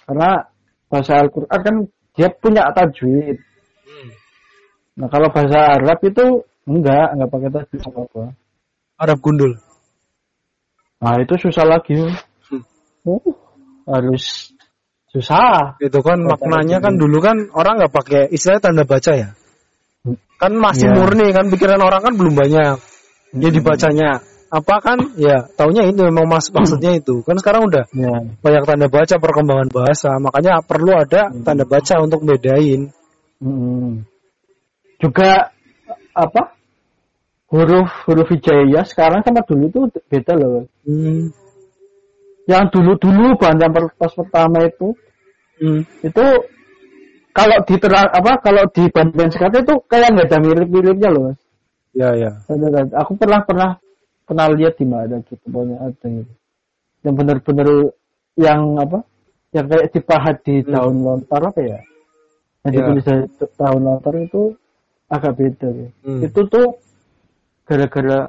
[0.07, 0.31] Karena
[0.87, 1.77] bahasa Al-Quran kan
[2.15, 3.43] dia punya tajwid.
[4.95, 8.23] Nah kalau bahasa Arab itu enggak enggak pakai tajwid apa apa
[9.03, 9.53] Arab gundul.
[11.03, 11.99] Nah itu susah lagi.
[13.05, 13.21] Oh,
[13.85, 14.55] harus
[15.11, 15.77] susah.
[15.83, 19.29] Itu kan Kata maknanya kan dulu kan orang nggak pakai istilahnya tanda baca ya.
[20.39, 20.95] Kan masih Iya.
[20.97, 22.94] murni kan pikiran orang kan belum banyak
[23.35, 24.09] ya dibacanya
[24.55, 24.99] apa kan?
[25.19, 27.27] Ya taunya itu memang mas maksudnya itu.
[27.27, 28.15] Kan sekarang udah ya.
[28.39, 32.95] banyak tanda baca perkembangan bahasa makanya perlu ada tanda baca untuk bedain.
[33.43, 34.07] Mm.
[35.03, 35.53] juga
[36.15, 36.55] apa?
[37.51, 39.81] Huruf huruf hijaiyah sekarang sama dulu itu
[40.11, 41.31] beda loh hmm.
[42.51, 44.97] yang dulu dulu per- pas pertama itu
[45.55, 45.87] Hmm.
[46.03, 46.27] itu
[47.31, 51.39] kalau diterang apa kalau dibandingkan sekarang itu kayak nggak ada mirip-miripnya loh Mas.
[51.95, 52.81] Ya ya Ada, ada.
[52.99, 53.71] aku pernah pernah
[54.25, 56.33] pernah lihat di mana gitu pokoknya ada gitu.
[57.03, 57.69] yang benar-benar
[58.35, 58.99] yang apa
[59.55, 60.71] yang kayak dipahat di Hmm.
[60.71, 61.79] daun lontar apa ya
[62.65, 62.77] yang Ya.
[62.83, 63.25] ditulis dari
[63.55, 64.43] daun lontar itu
[65.07, 65.89] agak beda ya.
[66.03, 66.21] Hmm.
[66.21, 66.67] itu tuh
[67.63, 68.27] gara-gara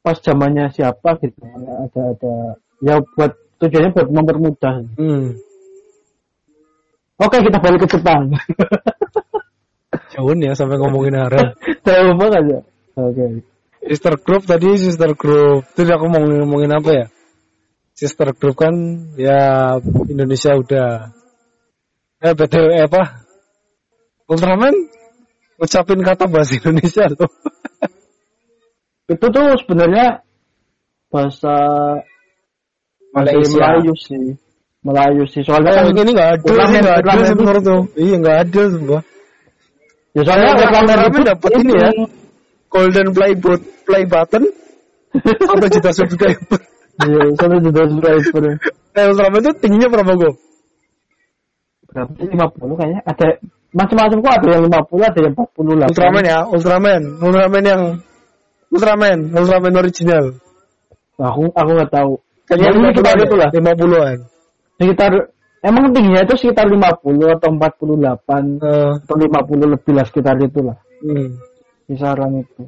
[0.00, 1.38] pas zamannya siapa gitu
[1.84, 2.34] ada ada
[2.80, 5.26] ya buat tujuannya buat mempermudah hmm.
[7.18, 8.32] oke kita balik ke Jepang
[10.10, 11.54] jauh nih ya sampai ngomongin Arab
[11.86, 12.60] jauh banget ya?
[12.98, 13.24] Oke.
[13.80, 15.64] Sister group tadi sister group.
[15.72, 17.06] Tadi aku mau ngomongin apa ya?
[17.96, 18.74] Sister group kan
[19.16, 20.88] ya Indonesia udah
[22.20, 23.24] eh btw apa?
[24.28, 24.74] Ultraman?
[25.56, 27.28] Ngucapin kata bahasa Indonesia loh.
[29.12, 30.22] Itu tuh sebenarnya
[31.10, 31.54] bahasa
[33.10, 33.58] Malaysia.
[33.58, 34.26] Melayu sih.
[34.80, 35.42] Melayu sih.
[35.44, 37.82] Soalnya Oh, kan ini nggak adil sih, nggak itu- menurut tuh.
[37.98, 39.00] Iya nggak adil semua.
[40.16, 41.90] Ya soalnya Ultraman itu dapat ini ya.
[42.70, 44.44] Golden play bot play button
[45.50, 46.58] satu juta subscriber.
[47.06, 48.42] iya satu juta subscriber
[48.90, 50.30] Eh Ultraman itu tingginya berapa go?
[51.90, 53.28] berapa sih 50 kayaknya ada
[53.74, 57.82] macam-macam kok ada yang 50 ada yang 48 Ultraman ya, Ultraman, Ultraman yang
[58.70, 60.24] Ultraman, Ultraman original.
[61.18, 62.12] aku aku nggak tahu
[62.46, 64.18] Kayaknya lima puluh itulah lima puluhan.
[64.74, 65.12] sekitar
[65.60, 71.28] emang tingginya itu sekitar 50 atau 48 Eh, atau 50 lebih lah sekitar itulah hmm.
[71.88, 72.62] kisaran itu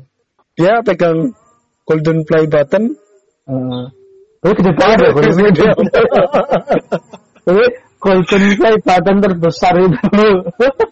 [0.52, 1.32] Dia pegang
[1.88, 2.92] golden play button.
[3.48, 3.84] Eh,
[4.44, 5.52] tapi gede banget ya golden play
[7.46, 7.64] tapi
[7.96, 10.26] golden play button terbesar itu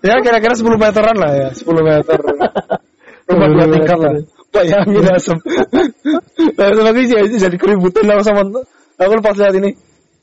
[0.00, 2.18] ya kira-kira 10 meteran lah ya, 10 meter.
[3.30, 4.12] Rumah dua tingkat lah.
[4.50, 5.38] Bayangin asem.
[6.58, 8.42] Lagi jadi, jadi keributan lah sama
[8.98, 9.78] aku pas lihat ini.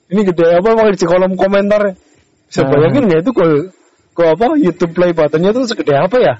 [0.08, 1.96] Ini gede apa mau di kolom komentar.
[2.48, 2.70] Bisa Ah.
[2.72, 3.52] bayangin nggak itu kol
[4.16, 6.34] kok apa YouTube play buttonnya tuh segede apa ya?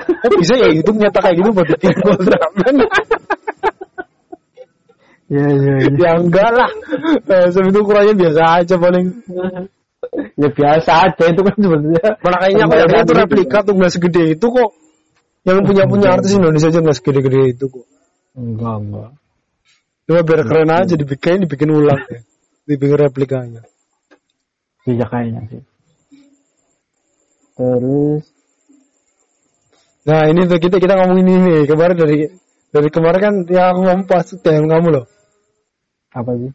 [0.00, 2.74] Kok bisa ya YouTube nyata kayak gitu buat bikin Ultraman?
[5.30, 6.70] ya ya ya ya enggak lah.
[7.26, 9.06] Eh, itu ukurannya biasa aja paling.
[10.40, 12.64] ya biasa aja itu kan sebenarnya Mana kayaknya
[13.04, 14.70] itu replika tuh nggak segede itu kok.
[15.44, 17.86] Yang punya punya artis Indonesia aja nggak segede-gede itu kok.
[18.38, 19.10] enggak enggak
[20.06, 22.20] Cuma biar keren aja dibikin dibikin ulang ya.
[22.70, 23.62] Dibikin replikanya.
[24.86, 25.62] iya kayaknya sih
[27.58, 28.24] terus
[30.00, 32.18] Nah ini tuh kita kita ngomongin ini kemarin dari
[32.72, 35.06] dari kemarin kan yang aku ngomong pas DM kamu loh.
[36.10, 36.50] apa sih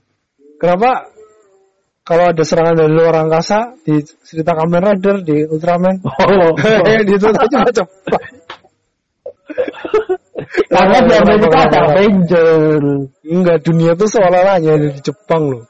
[0.57, 1.11] Kenapa
[2.05, 6.53] kalau ada serangan dari luar angkasa di cerita Kamen Rider di Ultraman, oh
[7.07, 7.85] di itu aja macam.
[10.69, 12.81] karena di Amerika ada Avenger
[13.25, 15.63] Enggak dunia tuh seolah-olah hanya ada di Jepang loh.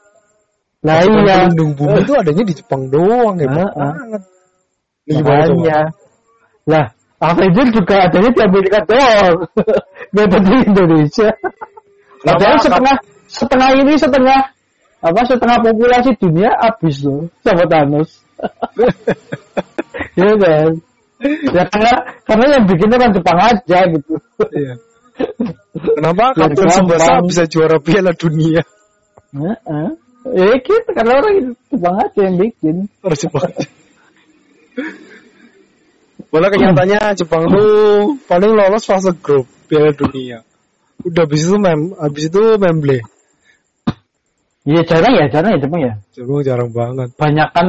[0.86, 3.94] Nah iya pelindung bumi itu adanya di Jepang doang hebat Ah, ah.
[3.98, 4.22] banget.
[5.10, 5.80] Makanya
[6.66, 9.36] lah Avenger juga adanya di Amerika doang
[10.14, 11.28] nggak ada di Indonesia
[12.26, 12.42] Kenapa?
[12.42, 12.96] Padahal setengah
[13.30, 14.40] setengah ini setengah
[15.04, 18.10] apa setengah populasi dunia habis loh sama Thanos.
[20.18, 20.70] ya kan?
[21.54, 21.92] Ya karena
[22.26, 24.14] karena yang bikin orang Jepang aja gitu.
[24.50, 24.74] Iya.
[25.96, 28.66] Kenapa Kapten Tsubasa bisa juara Piala Dunia?
[29.32, 29.88] Heeh.
[30.34, 32.76] Ya gitu karena orang itu Jepang aja yang bikin.
[33.04, 33.50] Harus Jepang.
[36.32, 37.68] Malah kenyataannya Jepang tuh
[38.26, 40.42] paling lolos fase grup Piala Dunia.
[41.06, 42.98] Udah habis itu mem, habis itu memble.
[44.66, 45.92] Iya jarang ya, jarang ya Jepang ya.
[46.10, 47.08] Jepang jarang banget.
[47.14, 47.66] Banyak kan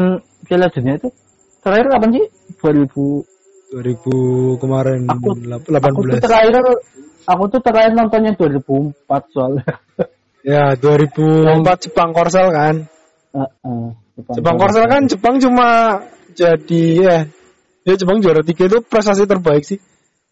[0.47, 1.09] Piala Dunia itu
[1.61, 2.25] terakhir kapan sih?
[2.57, 3.23] 2000
[3.67, 6.23] 2000 kemarin Aku- lap- Aku tuh 18.
[6.23, 6.53] terakhir
[7.27, 9.67] aku tuh terakhir nontonnya 2004 soalnya.
[10.47, 12.75] Ya, 2004 Jepang Korsel kan.
[13.35, 13.83] Heeh.
[14.31, 15.99] Jepang Korsel kan Jepang cuma
[16.31, 17.17] jadi ya
[17.83, 19.83] ya Jepang juara tiga itu prestasi terbaik sih.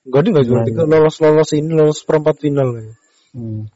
[0.08, 2.96] Enggak dia nggak juara Iya, tiga, lolos lolos ini lolos perempat final.
[3.36, 3.68] Hmm.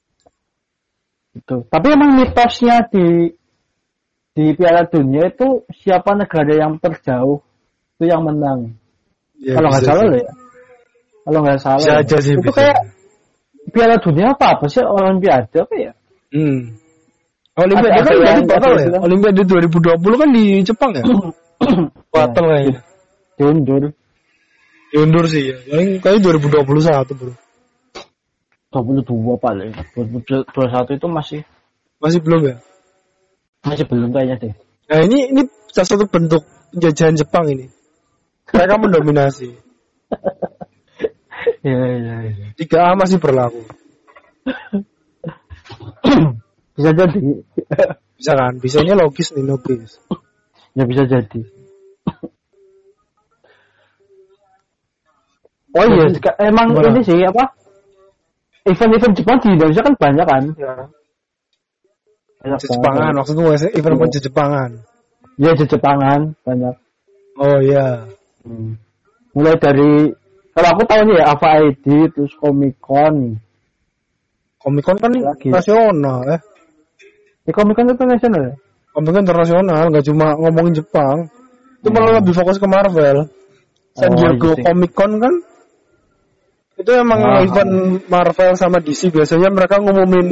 [1.36, 1.68] Itu.
[1.68, 3.36] Tapi emang mitosnya di
[4.32, 7.44] di Piala Dunia itu siapa negara yang terjauh
[8.00, 8.80] itu yang menang.
[9.44, 10.12] Ya, Kalau nggak salah sih.
[10.16, 10.32] loh ya.
[11.28, 11.80] Kalau nggak salah.
[11.84, 12.00] Bisa ya.
[12.00, 12.56] aja sih, Itu bisa.
[12.56, 12.80] kayak
[13.76, 15.92] Piala Dunia apa apa sih Olimpiade apa ya?
[16.30, 16.77] Hmm.
[17.59, 18.86] Olimpiade kan jadi batal ya.
[18.88, 21.03] yang- Olimpiade 2020 kan di Jepang ya.
[22.15, 22.80] Batal Ya, kayaknya.
[23.36, 23.84] Diundur.
[24.93, 25.57] Diundur sih ya.
[25.67, 27.34] Paling kayak 2021 bro.
[28.69, 29.71] 22 paling.
[29.97, 31.41] 2021 itu masih
[31.99, 32.55] Masih belum ya.
[33.59, 34.53] masih belum kayaknya deh.
[34.88, 36.39] Nah ini ini salah satu bentuk
[36.71, 37.67] penjajahan Jepang ini.
[38.55, 39.51] Mereka mendominasi.
[41.59, 42.47] Iya iya iya.
[42.55, 43.59] 3A masih berlaku.
[46.77, 47.19] bisa jadi.
[48.19, 48.53] Bisa kan?
[48.59, 49.99] Bisanya logis nih logis.
[50.75, 51.41] ya bisa jadi.
[55.69, 56.09] Oh iya,
[56.41, 56.97] emang Gimana?
[56.97, 57.53] ini sih apa?
[58.65, 60.43] Event-event Jepang di Indonesia kan banyak kan?
[62.39, 64.01] Banyak Jepangan, maksudku event Iya.
[64.01, 64.69] apa Jepangan?
[65.39, 66.75] Ya Jepangan banyak.
[67.39, 68.09] Oh iya.
[68.43, 68.75] Hmm.
[69.32, 70.11] Mulai dari
[70.51, 73.39] kalau aku tahu nih ya Ava ID terus Comic Con.
[74.60, 75.47] Comic Con kan Lagi.
[75.47, 76.38] nasional ya.
[77.47, 78.55] Ya Comic Con itu nasional ya?
[78.91, 81.18] Comic Con internasional, nggak cuma ngomongin Jepang.
[81.80, 83.32] Itu malah lebih fokus ke Marvel.
[83.95, 84.64] San Oh, Diego iya sih.
[84.68, 85.34] Comic Con kan
[86.76, 87.43] itu emang Ah.
[87.43, 87.72] event
[88.07, 90.32] Marvel sama DC biasanya mereka ngumumin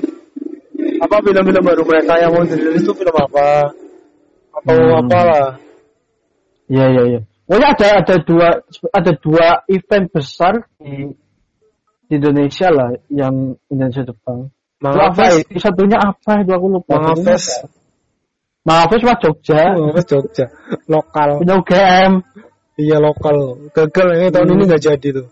[0.97, 3.67] apa film-film baru mereka yang mau dirilis itu film apa
[4.55, 4.99] atau Hmm.
[5.03, 5.59] apalah
[6.67, 7.19] Iya iya iya.
[7.43, 8.47] Pokoknya ada ada dua
[8.91, 11.11] ada dua event besar di,
[12.07, 13.35] di Indonesia lah yang
[13.67, 14.47] Indonesia Jepang.
[14.77, 15.57] Mangafest ya?
[15.59, 16.95] Satunya apa itu aku lupa.
[16.95, 17.65] Mangafest
[18.61, 19.61] Mangafest mah Jogja.
[20.03, 20.45] Jogja
[20.85, 22.13] lokal Punya UGM.
[22.77, 24.55] iya lokal gagal ini tahun Hmm.
[24.55, 25.27] ini nggak jadi tuh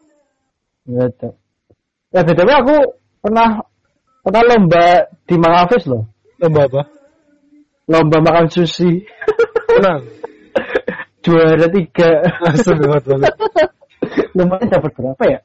[0.90, 1.30] Nggak ada.
[2.10, 2.76] Ya btw aku
[3.22, 3.50] pernah
[4.20, 4.86] pernah lomba
[5.24, 6.10] di Mangafest loh.
[6.42, 6.82] lomba apa
[7.86, 9.06] Lomba makan sushi.
[9.78, 10.02] menang
[11.26, 12.10] Juara tiga.
[12.50, 13.34] asem banget banget
[14.34, 15.40] Lumayan dapat berapa ya?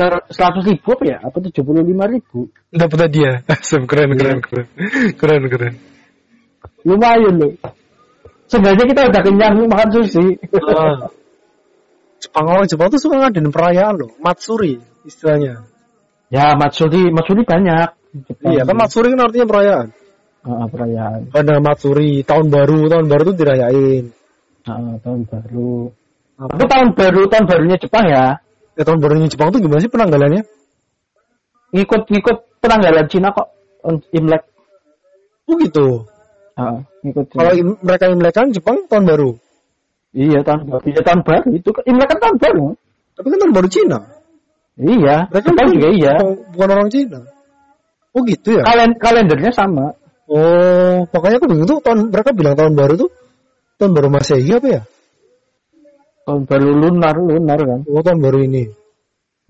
[0.00, 1.18] Ser- Seratus ribu apa ya?
[1.20, 2.48] Apa tujuh puluh lima ribu?
[2.72, 3.44] dapat dia
[3.90, 4.66] keren keren keren
[5.12, 5.74] keren keren
[6.88, 7.52] Lumayan loh.
[8.48, 10.40] Sebenarnya kita udah kenyang makan sushi.
[10.72, 11.12] Ah.
[12.20, 15.64] Jepang orang Jepang tuh suka ngadain perayaan loh, Matsuri istilahnya.
[16.32, 17.88] ya Matsuri, Matsuri banyak.
[18.28, 18.50] Jepang.
[18.56, 19.88] Iya kan Matsuri kan artinya perayaan.
[20.40, 21.20] Ah, perayaan.
[21.36, 24.04] Ada Matsuri, tahun baru, tahun baru tuh dirayain.
[24.64, 25.92] Ah, tahun baru.
[26.40, 26.56] Apa?
[26.56, 28.40] Tapi tahun baru, tahun barunya Jepang ya.
[28.78, 30.42] Ya, tahun barunya Jepang tuh gimana sih penanggalannya?
[31.70, 33.48] Ngikut ngikut penanggalan Cina kok.
[34.12, 34.42] Imlek.
[35.46, 36.06] Oh gitu.
[37.02, 37.24] Ngikut.
[37.32, 39.30] Kalau im- mereka Imlek kan Jepang tahun baru.
[40.10, 40.82] iya tahun baru.
[40.90, 42.66] Iya tahun baru itu kan Imlek kan tahun baru.
[43.14, 43.98] Tapi kan tahun baru Cina.
[44.80, 45.16] Iya.
[45.30, 46.12] Mereka Jepang bukan- juga iya.
[46.18, 47.20] Bukan, bukan orang Cina.
[48.10, 48.62] Oh gitu ya.
[48.66, 49.86] Kalen kalendernya sama.
[50.30, 53.10] Oh, makanya aku bingung tuh tahun mereka bilang tahun baru tuh
[53.78, 54.82] tahun baru Masehi apa ya?
[56.26, 57.80] Tahun baru lunar lunar kan.
[57.88, 58.64] Oh, tahun baru ini.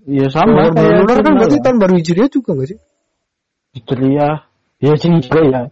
[0.07, 0.71] Iya sama.
[0.71, 2.79] tahun baru lunar kan berarti tahun baru Hijriah juga nggak sih?
[3.77, 4.35] Hijriah.
[4.81, 5.65] Iya sih Hijriah.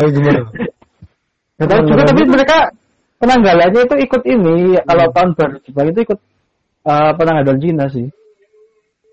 [0.00, 0.42] Oh, gimana?
[1.60, 2.56] Gak tahu juga tapi mereka
[3.20, 5.12] penanggalannya itu ikut ini ya, kalau Hmm.
[5.12, 6.18] tahun baru Jepang itu ikut
[6.88, 8.08] uh, penanggalan Cina sih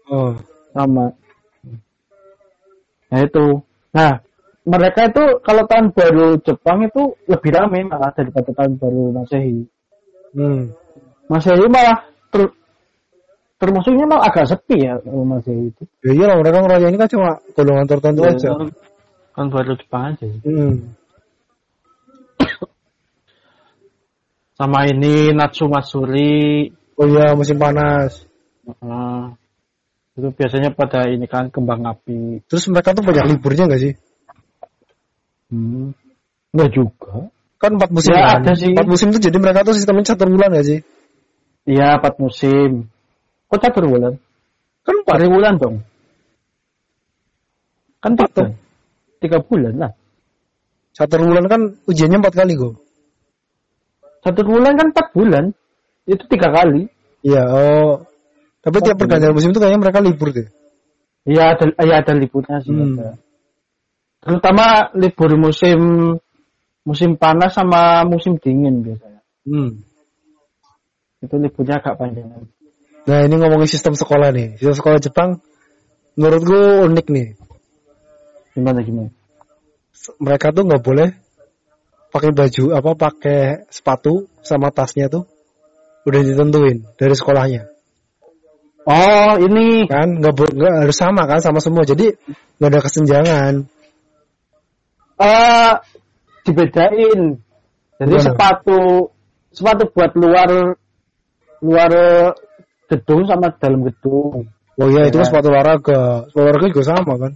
[0.07, 0.31] Oh.
[0.71, 1.11] sama.
[3.11, 3.45] Nah itu.
[3.91, 4.23] Nah
[4.63, 9.67] mereka itu kalau tahun baru Jepang itu lebih ramai malah daripada tahun baru Masehi.
[10.31, 10.71] Hmm.
[11.27, 12.41] Masehi malah ter,
[13.59, 15.83] termasuknya malah agak sepi ya kalau Masehi itu.
[16.07, 18.49] Ya iya lah mereka ngerayain kan cuma golongan tertentu aja.
[19.35, 20.25] Tahun baru Jepang aja.
[20.47, 20.95] Hmm.
[24.57, 26.71] Sama ini Natsu Matsuri.
[26.97, 28.25] Oh iya musim panas.
[28.81, 29.35] Uh,
[30.17, 32.41] itu biasanya pada ini kan kembang api.
[32.49, 33.93] Terus mereka tuh banyak liburnya nggak sih?
[35.53, 35.93] Hmm.
[36.55, 37.29] Enggak juga.
[37.61, 38.41] Kan empat musim Ya, kan?
[38.41, 38.73] ada sih.
[38.73, 40.79] Empat musim tuh jadi mereka tuh sistemnya catur bulan nggak sih?
[41.67, 42.87] Iya, empat musim.
[43.51, 44.15] Kok catur bulan?
[44.87, 45.15] Kan empat.
[45.27, 45.75] Bulan dong.
[47.99, 48.45] Kan Empat tiga.
[49.19, 49.91] Tiga bulan lah.
[50.95, 52.75] Satu bulan kan ujiannya empat kali kok.
[54.23, 55.45] Satu bulan kan empat bulan.
[56.07, 56.87] Itu tiga kali.
[57.21, 58.07] Iya, oh.
[58.63, 60.47] Tapi tiap pergantian musim itu kayaknya mereka libur deh.
[61.27, 62.71] Iya ada, iya ada liburnya sih.
[62.71, 62.95] Hmm.
[62.95, 63.19] ada.
[64.23, 64.65] Terutama
[64.95, 65.79] libur musim
[66.87, 69.21] musim panas sama musim dingin biasanya.
[69.43, 69.86] Hmm.
[71.27, 72.47] Itu liburnya agak panjang.
[73.07, 74.55] Nah ini ngomongin sistem sekolah nih.
[74.55, 75.29] Sistem sekolah Jepang
[76.15, 77.27] menurut gue unik nih.
[78.55, 79.11] Gimana gimana?
[80.23, 81.09] Mereka tuh nggak boleh
[82.07, 85.27] pakai baju apa pakai sepatu sama tasnya tuh
[86.07, 87.67] udah ditentuin dari sekolahnya
[88.87, 92.15] Oh ini kan nggak nggak harus sama kan sama semua jadi
[92.55, 93.53] nggak ada kesenjangan
[95.19, 95.73] eh
[96.47, 97.21] dibedain.
[97.97, 98.23] Jadi Gimana?
[98.23, 99.11] sepatu
[99.51, 100.49] sepatu buat luar
[101.63, 101.91] luar
[102.87, 104.47] gedung sama dalam gedung.
[104.77, 105.29] oh iya itu kan Ya.
[105.29, 105.99] sepatu olahraga
[106.29, 107.33] sepatu olahraga juga sama kan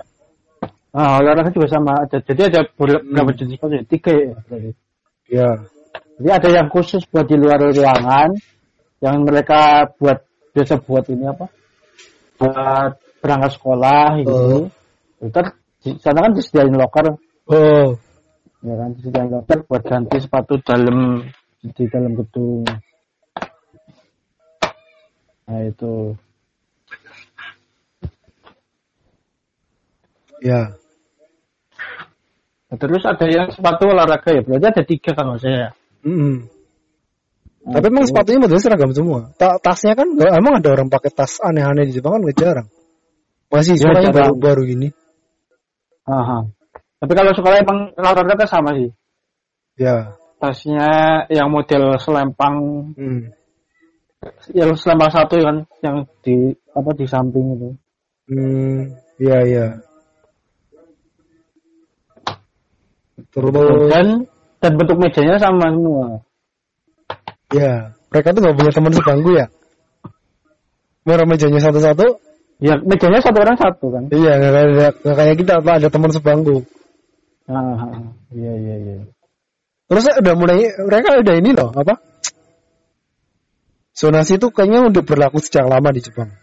[0.92, 2.04] Ah, olahraga juga sama.
[2.04, 3.16] Ada, jadi ada Hmm.
[3.16, 3.80] berapa jenis sepatu?
[3.80, 3.84] ya?
[3.88, 4.36] Tiga ya.
[4.44, 4.72] berarti.
[5.32, 5.50] ya
[6.20, 8.36] Jadi ada yang khusus buat di luar ruangan,
[9.00, 10.20] yang mereka buat
[10.52, 11.48] biasa buat ini apa?
[12.38, 14.68] Buat berangkat sekolah gitu.
[15.24, 17.16] Ntar di sana kan disediain loker,
[17.48, 17.96] oh
[18.62, 21.24] ya kan disediain loker buat ganti sepatu dalam
[21.64, 22.68] di dalam gedung.
[25.52, 26.16] Nah itu.
[30.42, 30.72] ya
[32.72, 35.76] Nah, terus ada yang sepatu olahraga ya, berarti ada tiga kalau saya.
[36.08, 36.48] Mm-mm.
[37.68, 41.38] Nah, tapi emang sepatunya modelnya seragam semua Ta- tasnya kan emang ada orang pakai tas
[41.44, 42.68] aneh-aneh di Jepang kan nggak jarang
[43.54, 44.34] masih Ya, sekolahnya jarang.
[44.34, 44.88] baru-baru gini
[46.10, 46.48] Aha.
[46.98, 48.90] Tapi kalau sekolah emang rata-rata sama sih.
[49.78, 50.90] ya tasnya
[51.30, 52.56] yang model selempang
[52.98, 53.30] hmm.
[54.54, 57.70] Yang selempang satu kan yang di apa di samping itu
[58.32, 59.68] Hmm, iya iya.
[63.36, 63.52] Terus
[63.92, 64.24] dan
[64.64, 66.24] dan bentuk mejanya sama semua
[67.52, 69.46] ya, mereka tuh nggak punya teman sebangku ya.
[71.04, 72.08] Mereka mejanya satu-satu,
[72.62, 74.70] ya mejanya satu orang satu kan iya nggak kayak
[75.02, 76.58] nggak kayak kita apa ada teman sebangku.
[77.50, 77.84] ah
[78.32, 78.96] iya iya iya
[79.92, 82.00] Terus udah mulai mereka udah ini loh apa?
[84.02, 86.34] Zonasi itu kayaknya udah berlaku sejak lama di Jepang.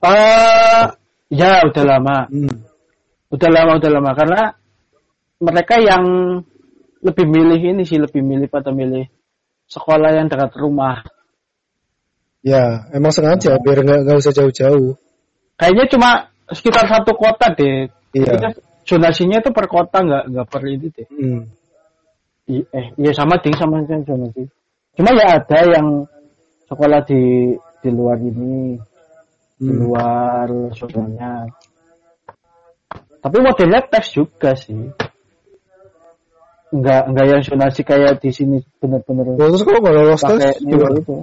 [0.00, 0.84] eh
[1.28, 2.56] ya udah lama Hmm.
[3.28, 4.42] udah lama udah lama karena
[5.44, 6.04] mereka yang
[7.04, 9.04] lebih milih ini sih lebih milih pada milih
[9.68, 11.02] sekolah yang dekat rumah
[12.40, 14.96] Ya, emang sengaja biar nggak nggak usah jauh-jauh.
[15.60, 16.10] kayaknya cuma
[16.48, 18.56] sekitar satu kota deh Iya.
[18.88, 21.42] Zonasinya itu per kota nggak nggak per ini deh Hmm.
[22.48, 24.48] I- eh ya sama ding sama yang zonasi
[25.00, 26.04] cuma ya ada yang
[26.68, 28.76] sekolah di di luar ini
[29.56, 29.76] di Hmm.
[29.80, 31.48] luar zonanya
[33.20, 34.92] tapi modelnya tes juga sih
[36.70, 41.16] nggak nggak yang zonasi kayak di sini bener-bener Oh, terus kalau nggak lolos tes itu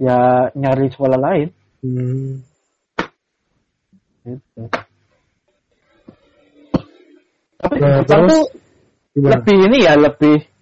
[0.00, 1.48] ya nyari sekolah lain
[1.84, 2.40] Hmm.
[4.24, 4.64] gitu.
[7.60, 8.36] tapi Nah, terus
[9.16, 10.55] lebih ini ya lebih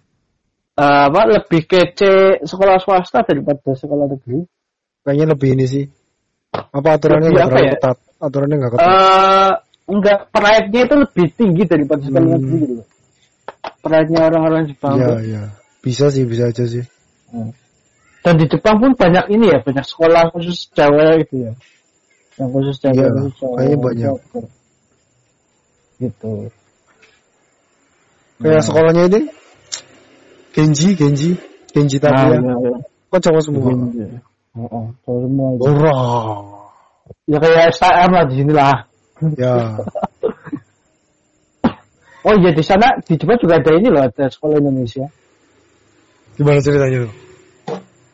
[0.75, 4.43] eh, apa lebih kece sekolah swasta daripada sekolah negeri
[5.05, 5.85] Kayaknya lebih ini sih.
[6.49, 7.73] Apa aturannya Lebih nggak terlalu ya?
[7.77, 7.97] ketat?
[8.17, 8.87] Aturannya nggak ketat.
[8.89, 9.51] eh
[9.85, 12.33] enggak pride-nya itu lebih tinggi daripada sekolah Hmm.
[12.41, 12.75] negeri gitu.
[13.85, 15.19] Pride-nya orang-orang Jepang Iya tuh.
[15.21, 15.43] iya.
[15.85, 16.81] Bisa sih bisa aja sih.
[18.25, 21.51] Dan di Jepang pun banyak ini ya, banyak sekolah khusus cewek gitu ya.
[22.41, 23.55] Yang khusus cewek khusus cowok.
[23.61, 24.13] kayaknya banyak.
[26.01, 26.33] Gitu.
[28.41, 28.65] Kayak Nah.
[28.65, 29.19] sekolahnya ini
[30.55, 31.35] Genji Genji
[31.75, 32.39] Genji tadi Nah, ya.
[32.39, 32.77] iya, iya.
[33.11, 33.67] Kan cowok semua.
[33.91, 34.07] Iya.
[34.55, 35.63] Oh, oh, cowok semua itu.
[35.67, 35.99] Ora.
[37.27, 38.75] Ya kayak STM lah di sini lah.
[39.35, 39.53] Ya.
[42.25, 45.05] Oh iya di sana di Jepang juga ada ini loh, ada sekolah Indonesia.
[46.33, 47.13] Gimana ceritanya tuh?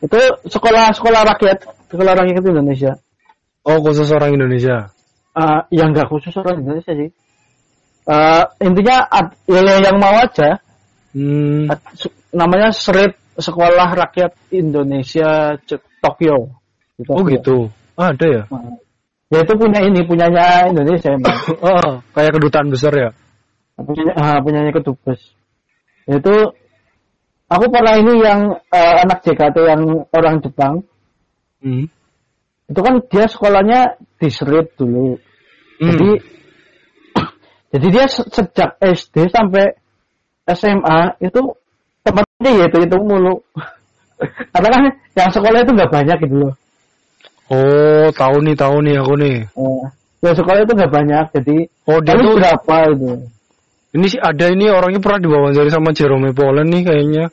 [0.04, 0.20] Itu
[0.52, 2.92] sekolah sekolah rakyat, sekolah rakyat Indonesia.
[3.64, 4.92] Oh khusus orang Indonesia.
[5.32, 7.08] Ah, yang nggak khusus orang Indonesia sih.
[8.04, 10.60] Eh, intinya ad- ya, ya yang mau aja
[11.16, 11.72] Hmm.
[11.72, 15.56] Ad- namanya Serit Sekolah Rakyat Indonesia
[16.00, 16.52] Tokyo.
[16.96, 17.32] Di Oh Tokyo.
[17.32, 17.56] gitu.
[17.96, 18.42] Ah, ada ya?
[18.48, 18.76] Nah,
[19.32, 21.36] ya itu punya ini punyanya Indonesia emang.
[21.64, 23.10] Oh, kayak kedutaan besar ya?
[23.76, 25.20] punyanya ah, punyanya kedubes.
[26.04, 26.34] Itu
[27.48, 30.74] aku pernah ini yang eh, anak JKT yang orang Jepang
[31.62, 31.86] Hmm.
[32.66, 33.80] itu kan dia sekolahnya
[34.18, 35.14] di Serit dulu.
[35.78, 35.88] Hmm.
[35.94, 36.10] Jadi
[37.78, 39.78] jadi dia se- sejak SD sampai
[40.50, 41.54] SMA itu
[42.50, 43.34] ya itu itu mulu.
[44.54, 44.82] Karena kan
[45.18, 46.54] yang sekolah itu nggak banyak gitu loh.
[47.52, 49.36] Oh, tahu nih, tahu nih aku nih.
[49.44, 49.84] Eh,
[50.22, 51.56] Ya sekolah itu nggak banyak, jadi
[51.90, 53.10] Oh dia tuh berapa itu?
[53.92, 57.24] ini sih ada ini orangnya pernah diwawancara sama Jerome Paulen nih kayaknya.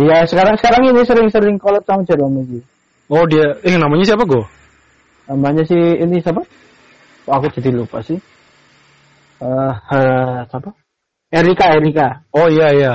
[0.00, 2.64] Iya sekarang sekarang ini sering-sering collab sama Jerome gitu.
[3.12, 4.48] Oh dia, eh namanya siapa go?
[5.28, 6.40] Namanya si ini siapa?
[7.28, 8.16] Oh, aku jadi lupa sih.
[9.44, 10.72] Eh eh, siapa?
[11.28, 12.08] Erika Erika.
[12.32, 12.94] Oh iya iya.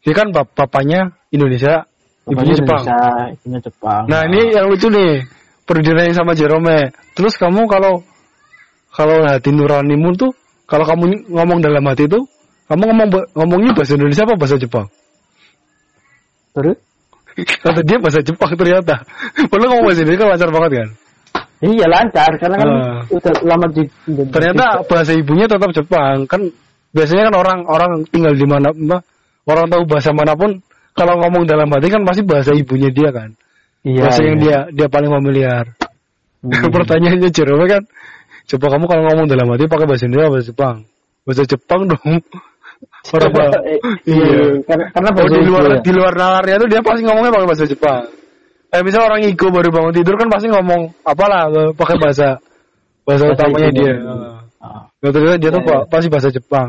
[0.00, 1.84] Dia kan bap bapaknya Indonesia,
[2.24, 2.82] ibunya Bapaknya Jepang.
[2.82, 4.02] Indonesia, ibunya Jepang.
[4.08, 5.12] Nah ini yang lucu nih,
[5.68, 6.90] perdirain sama Jerome.
[7.12, 8.00] Terus kamu kalau
[8.90, 10.32] kalau hati nuranimu tuh,
[10.64, 12.24] kalau kamu ngomong dalam hati itu,
[12.66, 14.86] kamu ngomong ngomongnya bahasa Indonesia apa bahasa Jepang?
[16.50, 16.78] terus?
[17.40, 19.06] Kata dia bahasa Jepang ternyata.
[19.50, 20.88] Padahal ngomong bahasa Indonesia kan lancar banget kan.
[21.60, 23.00] Iya lancar karena kan Ah.
[23.12, 23.82] udah lama di.
[24.08, 26.24] Ternyata bahasa ibunya tetap Jepang.
[26.26, 26.50] Kan
[26.90, 28.98] biasanya kan orang orang tinggal di mana, apa,
[29.48, 30.60] orang tahu bahasa mana pun,
[30.92, 33.30] kalau ngomong dalam hati kan pasti bahasa ibunya dia kan.
[33.86, 34.68] iya, bahasa yang iya.
[34.68, 35.64] dia dia paling familiar.
[36.44, 36.72] Hmm.
[36.76, 37.82] Pertanyaannya Jerome kan,
[38.56, 40.76] coba kamu kalau ngomong dalam hati pakai bahasa Indonesia atau bahasa Jepang?
[41.24, 42.12] Bahasa Jepang dong.
[43.12, 44.24] Orang Eh, iya.
[44.24, 45.78] iya, karena karena Oh, bahasa di luar ya.
[45.84, 48.02] di luar nalarnya tuh dia pasti ngomongnya pakai bahasa Jepang.
[48.70, 52.28] Eh misal orang ego baru bangun tidur kan pasti ngomong apalah eh, pakai bahasa
[53.04, 53.94] bahasa utamanya dia.
[54.60, 54.88] Ah.
[55.00, 56.68] Nah, ternyata dia tuh Iya, pa- pasti bahasa Jepang.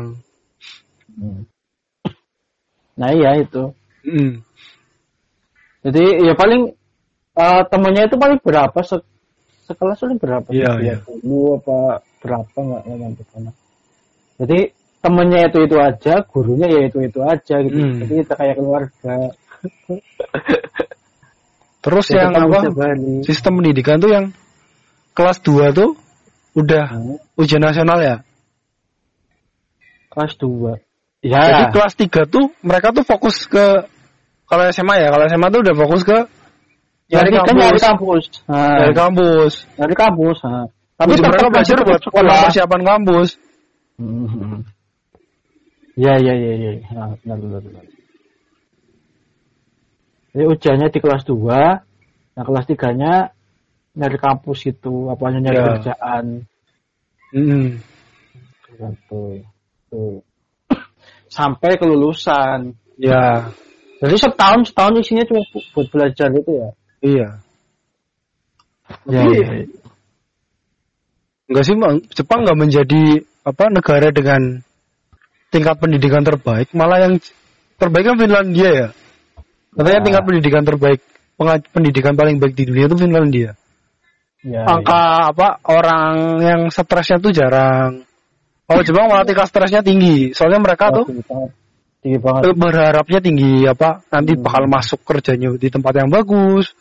[1.16, 1.40] Hmm.
[2.98, 3.72] Nah iya itu.
[4.04, 4.42] Mm.
[5.82, 6.70] Jadi ya paling
[7.38, 9.00] eh, temennya itu paling berapa se
[9.66, 10.48] sekelas paling berapa?
[10.52, 10.82] Iya, sih?
[10.84, 10.96] iya.
[11.24, 13.56] Lu apa berapa nggak nggak.
[14.42, 14.58] Jadi
[15.02, 17.78] temennya itu itu aja, gurunya ya itu itu aja gitu.
[17.78, 17.98] Hmm.
[18.04, 19.14] Jadi kita kayak keluarga.
[21.82, 22.70] Terus Ya, yang apa?
[23.26, 24.30] Sistem pendidikan tuh yang
[25.18, 25.98] kelas 2 tuh
[26.54, 27.18] udah Hmm.
[27.34, 28.16] ujian nasional ya.
[30.12, 30.78] Kelas 2.
[31.22, 31.38] Ya.
[31.38, 33.86] Jadi kelas 3 tuh mereka tuh fokus ke
[34.50, 36.18] kalau SMA ya, kalau SMA tuh udah fokus ke
[37.08, 37.86] nyari nyari kan nyari kampus.
[37.86, 38.24] kampus.
[38.50, 39.52] Nah, Dari kampus.
[39.78, 40.36] nyari kampus.
[40.42, 40.66] Nah.
[40.98, 42.36] Tapi tetap mereka belajar buat sekolah.
[42.50, 43.28] persiapan kampus.
[43.96, 44.60] Hmm.
[45.94, 46.70] Ya, ya, ya, ya.
[46.90, 47.84] Nah, benar, benar, benar.
[50.32, 53.12] Jadi ujiannya di kelas 2, nah kelas 3-nya
[53.92, 55.64] nyari kampus itu, apanya nyari Ya.
[55.76, 56.24] kerjaan.
[57.36, 57.76] Mm.
[58.72, 59.22] Gitu.
[59.92, 60.24] Tuh.
[61.32, 62.76] Sampai kelulusan.
[63.00, 63.48] Ya,
[64.04, 66.68] Jadi setahun setahun isinya cuma bu- buat belajar itu ya.
[67.00, 67.28] iya.
[69.08, 69.66] Ya, Tapi- ya, ya.
[71.48, 71.96] Enggak sih, Bang.
[72.12, 73.02] Jepang nggak menjadi
[73.42, 74.60] apa negara dengan
[75.48, 77.14] tingkat pendidikan terbaik, malah yang
[77.76, 78.88] terbaik kan Finlandia ya.
[79.72, 80.04] Katanya Ya.
[80.04, 81.00] tingkat pendidikan terbaik,
[81.72, 83.50] pendidikan paling baik di dunia itu Finlandia.
[84.42, 88.02] Ya, Angka apa orang yang stresnya tuh jarang.
[88.62, 90.96] Kalau Jepang malah tingkat stresnya tinggi, soalnya mereka ya.
[91.02, 91.50] tuh Tinggi banget.
[92.02, 92.40] Tinggi banget.
[92.46, 94.42] eh, berharapnya tinggi apa nanti Hmm.
[94.42, 96.72] bakal masuk kerjanya di tempat yang bagus,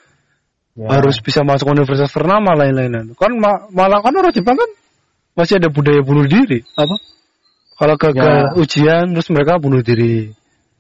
[0.78, 0.88] Ya.
[0.88, 3.12] harus bisa masuk universitas ternama lain-lainan.
[3.20, 4.70] Kan ma- malah kan orang Jepang kan
[5.36, 6.96] masih ada budaya bunuh diri apa?
[7.76, 8.50] Kalau gagal Ya.
[8.62, 10.32] ujian terus mereka bunuh diri.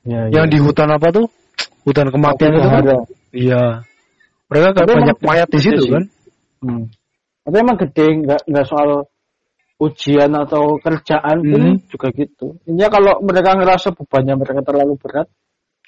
[0.05, 0.51] Ya, Yang ya.
[0.53, 1.27] di hutan apa tuh?
[1.81, 2.83] Hutan kematian itu kan?
[3.33, 3.63] Iya.
[4.49, 5.91] Mereka kan banyak mayat di situ sih.
[5.91, 6.03] kan?
[6.61, 6.83] Hmm.
[7.41, 9.09] Tapi emang gede, nggak nggak soal
[9.81, 11.81] ujian atau kerjaan pun Hmm.
[11.89, 12.61] juga gitu.
[12.69, 15.27] Intinya kalau mereka ngerasa bebannya mereka terlalu berat,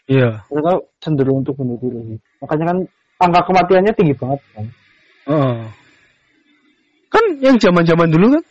[0.10, 0.42] Iya.
[0.50, 2.18] mereka cenderung untuk bunuh diri.
[2.42, 2.78] Makanya kan
[3.22, 4.66] angka kematiannya tinggi banget kan.
[5.30, 5.58] Heeh.
[7.14, 8.44] Kan yang zaman-zaman dulu kan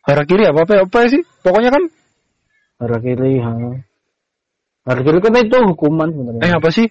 [0.00, 1.22] Harakiri apa apa, apa sih?
[1.40, 1.82] Pokoknya kan
[2.80, 3.52] Harakiri, ha.
[4.88, 6.40] Harakiri kan itu hukuman sebenarnya.
[6.44, 6.88] eh apa sih?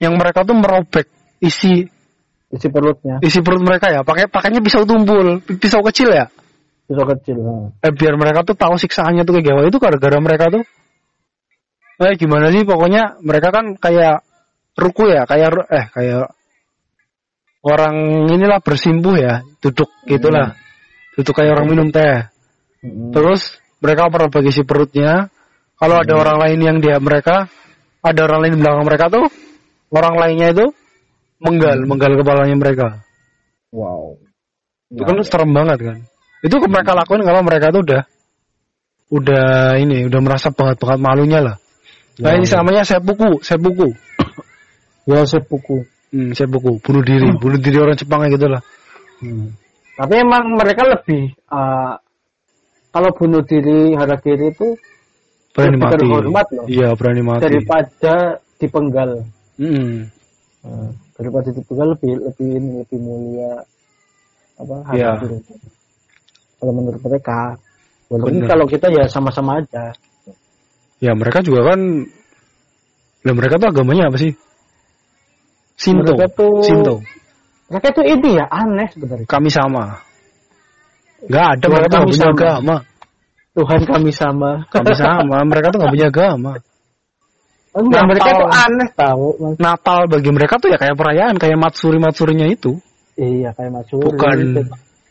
[0.00, 1.06] Yang mereka tuh merobek
[1.40, 1.88] isi
[2.50, 6.26] Isi perutnya, isi perut mereka ya, pakai pakainya pisau tumpul, pisau kecil ya.
[6.90, 7.38] Pisau kecil.
[7.86, 10.66] Eh biar mereka tuh tahu siksaannya tuh kayak itu gara-gara mereka tuh
[12.00, 14.26] eh gimana sih pokoknya mereka kan kayak
[14.74, 16.34] ruku ya, kayak eh kayak
[17.62, 20.56] orang inilah bersimpuh ya, duduk gitulah.
[21.14, 22.26] Duduk kayak orang minum teh.
[22.80, 23.12] Mm-mm.
[23.12, 25.28] Terus mereka merobek isi perutnya.
[25.76, 27.48] Kalau ada orang lain yang dia mereka,
[28.04, 29.26] ada orang lain di belakang mereka tuh,
[29.92, 30.66] orang lainnya itu
[31.40, 32.88] menggal, menggal kepalanya mereka.
[33.72, 34.20] Wow.
[34.92, 35.98] Itu kan serem banget kan.
[36.40, 38.02] Itu ke mereka lakuin kalau mereka tuh udah
[39.10, 41.56] udah ini, udah merasa banget-banget malunya lah.
[42.20, 42.60] Nah, Ya, ini ya.
[42.62, 43.88] namanya seppuku, seppuku.
[45.08, 45.82] Ya seppuku.
[46.10, 48.58] Hmm, seppuku, bunuh diri, bunuh diri orang Jepang gitu lah.
[49.22, 49.54] Hmm.
[49.94, 51.94] Tapi emang mereka lebih uh,
[52.90, 54.74] kalau bunuh diri harakiri itu
[55.50, 55.94] Berani Lebih mati.
[55.98, 56.66] terhormat loh.
[56.70, 57.42] Iya, berani mati.
[57.42, 58.14] daripada
[58.62, 59.10] dipenggal.
[59.58, 60.06] Hmm.
[60.62, 60.88] Uh,
[61.18, 63.52] daripada dipenggal lebih lebih ini lebih mulia
[64.62, 65.18] apa Iya.
[65.18, 65.38] harakiri.
[66.60, 67.56] Kalau menurut mereka,
[68.12, 68.48] walaupun Bener.
[68.52, 69.96] kalau kita ya sama-sama aja.
[71.00, 71.80] Ya mereka juga kan
[73.20, 74.32] Lah mereka tuh agamanya apa sih?
[75.76, 76.12] Sinto.
[76.16, 76.94] Mereka tuh- Sinto.
[77.68, 79.26] Mereka itu ini ya aneh sebenarnya.
[79.28, 80.00] Kami sama.
[81.28, 82.76] Nggak ada, Tuhan mereka tuh nggak punya agama.
[83.50, 84.50] Tuhan kami sama.
[84.72, 86.52] Kami sama, mereka tuh nggak punya agama.
[87.70, 88.40] Enggak, mereka Natal.
[88.40, 89.26] tuh aneh tahu.
[89.62, 92.80] Natal bagi mereka tuh ya kayak perayaan, kayak matsuri-matsurinya itu.
[93.20, 94.02] Iya kayak Mas Suri.
[94.10, 94.36] Bukan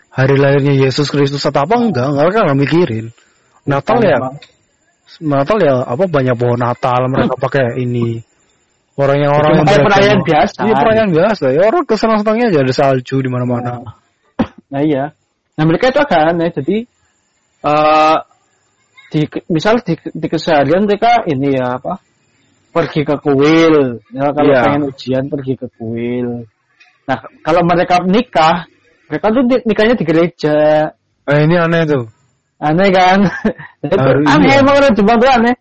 [0.10, 3.05] hari lahirnya Yesus Kristus atau apa enggak, mereka nggak mikirin.
[3.70, 4.18] Natal ya,
[5.22, 8.22] Natal ya apa banyak pohon Natal mereka pakai ini.
[8.99, 10.60] Orang yang orang yang perayaan biasa.
[10.68, 11.45] Iya perayaan biasa.
[11.55, 13.95] Ya orang kesenang-senangnya aja ada salju di mana-mana.
[14.68, 15.16] Nah iya.
[15.55, 16.51] Nah mereka itu agak aneh.
[16.51, 16.78] Jadi
[17.64, 18.18] eh
[19.10, 22.03] di misal di, di keseharian mereka ini ya apa
[22.76, 24.03] pergi ke kuil.
[24.12, 24.62] Ya kalau Iya.
[24.68, 26.43] pengen ujian pergi ke kuil.
[27.07, 28.68] Nah kalau mereka nikah
[29.10, 30.57] mereka tuh nikahnya di gereja.
[31.26, 32.05] Eh ini aneh tuh.
[32.62, 33.26] Aneh kan?
[33.82, 34.62] Baru aneh iya.
[34.62, 35.55] emang orang Jepang tuh aneh.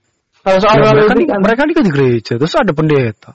[0.44, 3.32] Kalau soal Ya, orang mereka, kan- mereka nikah di gereja, terus ada pendeta.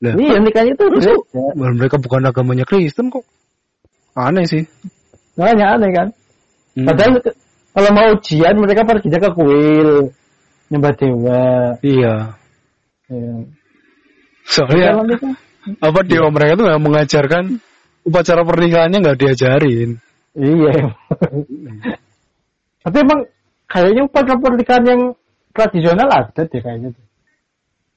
[0.00, 1.42] Lah, Iya nikahnya itu terus gereja.
[1.56, 3.24] Mereka bukan agamanya Kristen kok.
[4.16, 4.64] Aneh sih.
[5.36, 6.08] Makanya aneh kan?
[6.74, 6.86] Hmm.
[6.88, 7.12] Padahal
[7.70, 9.90] kalau mau ujian mereka perginya ke kuil
[10.72, 11.44] nyembah dewa.
[11.84, 12.14] Iya.
[13.10, 13.34] Ya.
[14.46, 15.04] Soalnya
[15.84, 17.60] apa dewa mereka tuh mengajarkan
[18.06, 19.90] upacara pernikahannya nggak diajarin.
[20.38, 20.74] iya.
[22.80, 23.20] Tapi emang
[23.68, 25.00] kayaknya upacara pernikahan yang
[25.52, 26.90] tradisional ada deh kayaknya.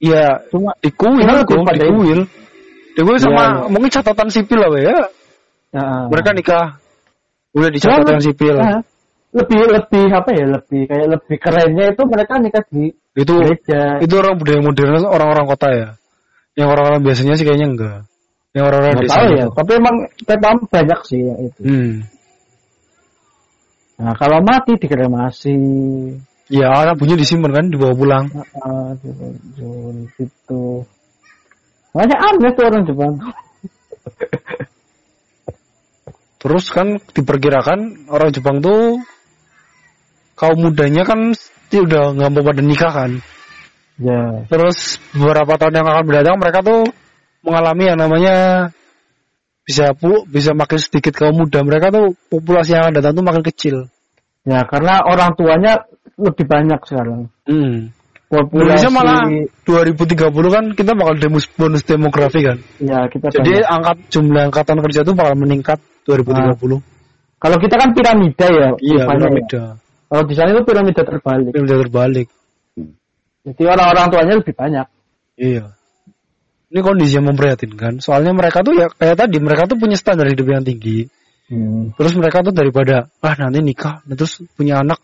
[0.02, 2.20] Iya, Cuma di kuil, Cuma di kuil.
[2.94, 3.70] Di kuil sama Iya, iya.
[3.72, 4.96] mungkin catatan sipil lah ya.
[5.74, 6.66] Nah, Mereka nikah
[7.56, 8.54] udah di catatan sipil.
[8.58, 8.82] nah,
[9.34, 13.98] lebih lebih apa ya lebih kayak lebih kerennya itu mereka nikah di Itu gereja.
[14.02, 15.88] itu orang budaya modern orang-orang kota ya.
[16.54, 17.98] Yang orang-orang biasanya sih kayaknya enggak.
[18.54, 19.16] Yang orang-orang Nggak desa.
[19.18, 19.96] tahu ya, tapi emang
[20.30, 21.60] memang banyak sih yang itu.
[21.66, 21.94] Hmm.
[23.98, 25.56] Nah, kalau mati dikremasi.
[26.52, 28.26] Ya, rambutnya disimpan kan dibawa pulang.
[28.62, 28.94] Ah,
[30.14, 30.84] gitu.
[31.94, 33.14] Makanya aneh tuh orang Jepang.
[36.44, 39.00] Terus kan diperkirakan orang Jepang tuh
[40.36, 41.32] kaum mudanya kan
[41.74, 43.10] udah nggak mau pada nikah kan.
[43.98, 44.46] Ya.
[44.50, 46.86] Terus beberapa tahun yang akan mendatang mereka tuh
[47.44, 48.34] mengalami yang namanya
[49.64, 53.44] bisa pu bisa makin sedikit kaum muda mereka tuh populasi yang akan datang tuh makin
[53.44, 53.76] kecil.
[54.44, 55.88] Ya, karena orang tuanya
[56.20, 57.32] lebih banyak sekarang.
[57.48, 57.92] Hmm.
[58.28, 59.22] Populasi Indonesia malah
[59.62, 62.58] 2030 kan kita bakal demus bonus demografi kan.
[62.82, 63.68] ya kita Jadi banyak.
[63.68, 65.78] angkat jumlah angkatan kerja tuh bakal meningkat
[66.08, 66.82] 2030.
[67.38, 68.68] kalau kita kan piramida ya.
[68.80, 69.06] Iya, ya.
[69.06, 69.64] piramida.
[70.08, 71.52] Kalau di sana itu piramida terbalik.
[71.52, 72.28] Piramida terbalik.
[73.44, 74.86] Jadi orang-orang tuanya lebih banyak.
[75.36, 75.64] Iya.
[76.74, 78.02] Ini kondisi yang memprihatinkan.
[78.02, 81.06] Soalnya mereka tuh ya kayak tadi mereka tuh punya standar hidup yang tinggi.
[81.46, 81.94] Hmm.
[81.94, 84.98] Terus mereka tuh daripada ah nanti nikah, nah, terus punya anak,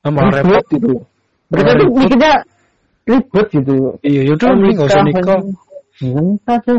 [0.00, 0.64] ah, malah repot.
[0.72, 1.04] gitu.
[1.52, 2.34] Mereka tuh mikirnya
[3.04, 3.74] ribet gitu.
[4.00, 5.38] Iya, yaudah mending nggak usah nikah.
[6.00, 6.74] Nikah aja.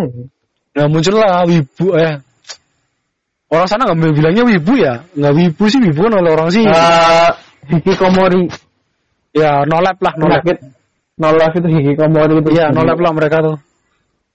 [0.73, 2.17] Nah muncullah wibu eh.
[3.53, 6.65] Orang sana nggak bilangnya wibu ya, nggak wibu sih wibu kan oleh orang sih.
[6.65, 7.29] Eh,
[7.77, 8.49] hikikomori.
[9.37, 10.17] ya nolep lah.
[10.17, 10.57] Penyakit
[11.21, 12.49] nolak itu hikikomori itu.
[12.57, 13.57] Iya nolep lah mereka tuh.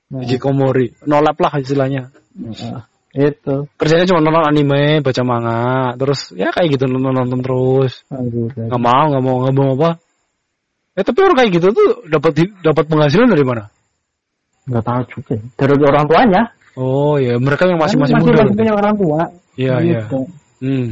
[0.09, 2.09] Nah, Hikikomori, nolep lah istilahnya.
[2.32, 3.68] nah, itu.
[3.76, 8.09] Kerjanya cuma nonton anime, baca manga, terus ya kayak gitu nonton nonton terus.
[8.09, 9.90] Aduh, Nggak mau, nggak mau, nggak mau apa.
[10.96, 12.32] Eh tapi orang kayak gitu tuh dapat
[12.64, 13.64] dapat penghasilan dari mana?
[14.68, 15.34] nggak tahu juga.
[15.56, 16.42] Dari orang tuanya.
[16.76, 18.44] Oh ya mereka yang masih masih Kan muda.
[18.44, 19.20] masih punya orang tua.
[19.56, 20.00] Iya iya.
[20.04, 20.20] Gitu.
[20.64, 20.88] Hmm.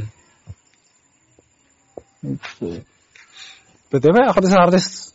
[2.21, 2.69] Gitu.
[3.87, 5.15] BTW artis-artis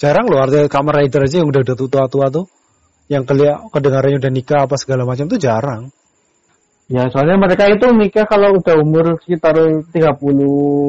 [0.00, 2.44] jarang loh artis kamar rider aja yang udah udah tua-tua tuh
[3.10, 5.90] yang kelia kedengarannya udah nikah apa segala macam tuh jarang.
[6.90, 9.90] Ya soalnya mereka itu nikah kalau udah umur sekitar 30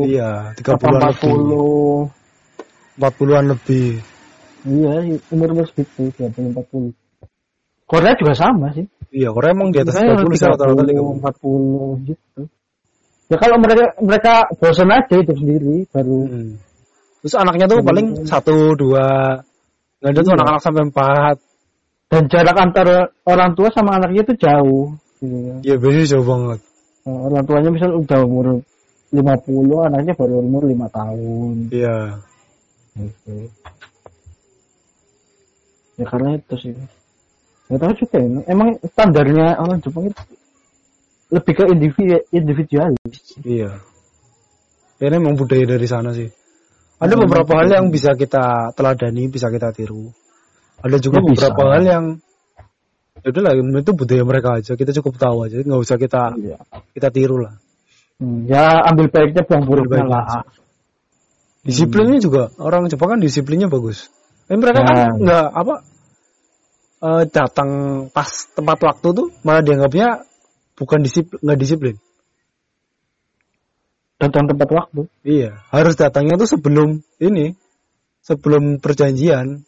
[0.06, 1.34] Iya, atau 30-an lebih.
[3.02, 3.02] 40.
[3.02, 3.90] 40-an lebih.
[4.62, 4.94] Iya,
[5.34, 6.94] umur umur segitu 30 40.
[7.90, 8.86] Korea juga sama sih.
[9.10, 11.22] Iya, Korea emang di atas Misalnya 30 sih rata-rata 30.
[11.26, 12.42] 40 gitu.
[13.32, 16.54] Ya kalau mereka mereka bosan aja hidup sendiri baru Hmm.
[17.22, 19.06] Terus anaknya tuh paling satu dua
[20.02, 20.38] nggak ada tuh Iya.
[20.42, 21.36] anak-anak sampai empat.
[22.12, 24.92] Dan jarak antara orang tua sama anaknya itu jauh.
[25.24, 25.32] Gitu.
[25.32, 25.56] ya.
[25.64, 26.60] Iya biasanya jauh banget.
[27.08, 28.46] Nah, orang tuanya misal udah umur
[29.16, 31.56] 50, anaknya baru umur 5 tahun.
[31.72, 31.98] Iya.
[33.00, 33.34] Gitu.
[36.04, 36.76] Ya karena itu sih.
[37.72, 38.28] Gak tahu juga ya.
[38.52, 40.22] Emang standarnya orang Jepang itu
[41.32, 43.40] lebih ke individu individualis.
[43.40, 43.80] Iya.
[45.00, 46.28] Ini emang budaya dari sana sih.
[47.02, 50.12] Ada beberapa hal yang bisa kita teladani, bisa kita tiru.
[50.82, 51.48] Ada juga Ya, bisa.
[51.54, 52.06] beberapa hal yang
[53.22, 54.74] ya udahlah itu budaya mereka aja.
[54.74, 56.58] Kita cukup tahu aja, nggak usah kita Iya.
[56.98, 57.54] kita tiru lah.
[58.18, 60.46] Hmm, ya ambil baiknya buang buruknya lah.
[61.62, 64.10] Disiplinnya juga orang Jepang kan disiplinnya bagus.
[64.50, 65.10] Eh, mereka kan Nah.
[65.22, 65.76] nggak apa
[67.02, 67.70] eh, datang
[68.14, 70.22] pas tepat waktu tuh malah dianggapnya
[70.78, 71.96] bukan disiplin nggak disiplin.
[74.22, 75.10] datang tepat waktu.
[75.26, 77.58] Iya, harus datangnya tuh sebelum ini,
[78.22, 79.66] sebelum perjanjian.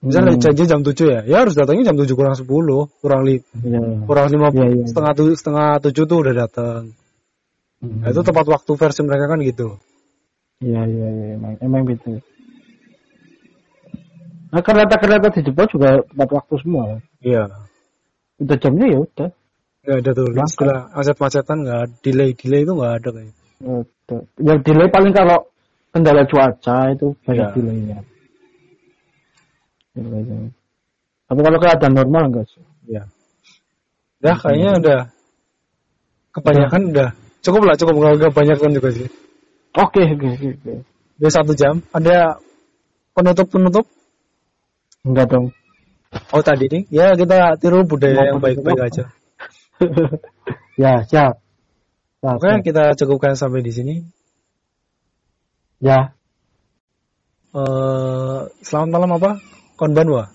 [0.00, 0.40] Misalnya Hmm.
[0.40, 4.08] janji jam 7 ya, ya harus datangnya jam 7 kurang 10, kurang li, Iya.
[4.08, 4.84] kurang 5, Iya, iya.
[4.88, 6.82] setengah tu, setengah 7 tuh udah datang.
[7.84, 8.00] Hmm.
[8.00, 9.76] Nah, itu tepat waktu versi mereka kan gitu.
[10.60, 12.20] Iya iya iya emang emang gitu.
[14.50, 16.84] Nah kereta-kereta di Jepang juga tepat waktu semua.
[17.20, 17.48] Iya.
[18.40, 19.28] Udah jamnya ya udah.
[19.80, 23.34] Nggak ada tuh istilah macet-macetan nggak ada delay delay itu nggak ada kayaknya.
[24.36, 25.38] Yang delay paling kalau
[25.92, 27.54] kendala cuaca itu banyak Iya.
[27.56, 27.98] delaynya.
[29.94, 32.62] Tapi kalau keadaan normal enggak sih?
[32.86, 33.06] Iya.
[34.20, 35.00] Udah kayaknya udah
[36.30, 37.08] kebanyakan udah
[37.40, 39.08] cukup lah cukup nggak nggak banyak kan juga sih.
[39.74, 40.48] Oke oke oke.
[40.58, 40.72] oke.
[41.22, 41.82] Udah satu jam.
[41.94, 42.38] Ada
[43.14, 43.86] penutup penutup.
[45.06, 45.46] Enggak dong.
[46.34, 49.04] Oh tadi nih ya kita tiru budaya Mau yang baik-baik aja.
[50.82, 51.38] ya siap.
[52.20, 52.62] Siap, Oke siap.
[52.66, 53.94] kita cukupkan sampai di sini.
[55.80, 56.12] Ya.
[57.54, 59.30] Eh selamat malam apa?
[59.80, 60.28] Konbanwa.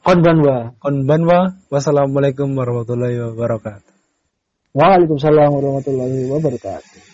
[0.00, 0.72] Konbanwa.
[0.80, 1.38] Konbanwa.
[1.68, 3.92] Wassalamualaikum warahmatullahi wabarakatuh.
[4.72, 7.07] Waalaikumsalam warahmatullahi wabarakatuh.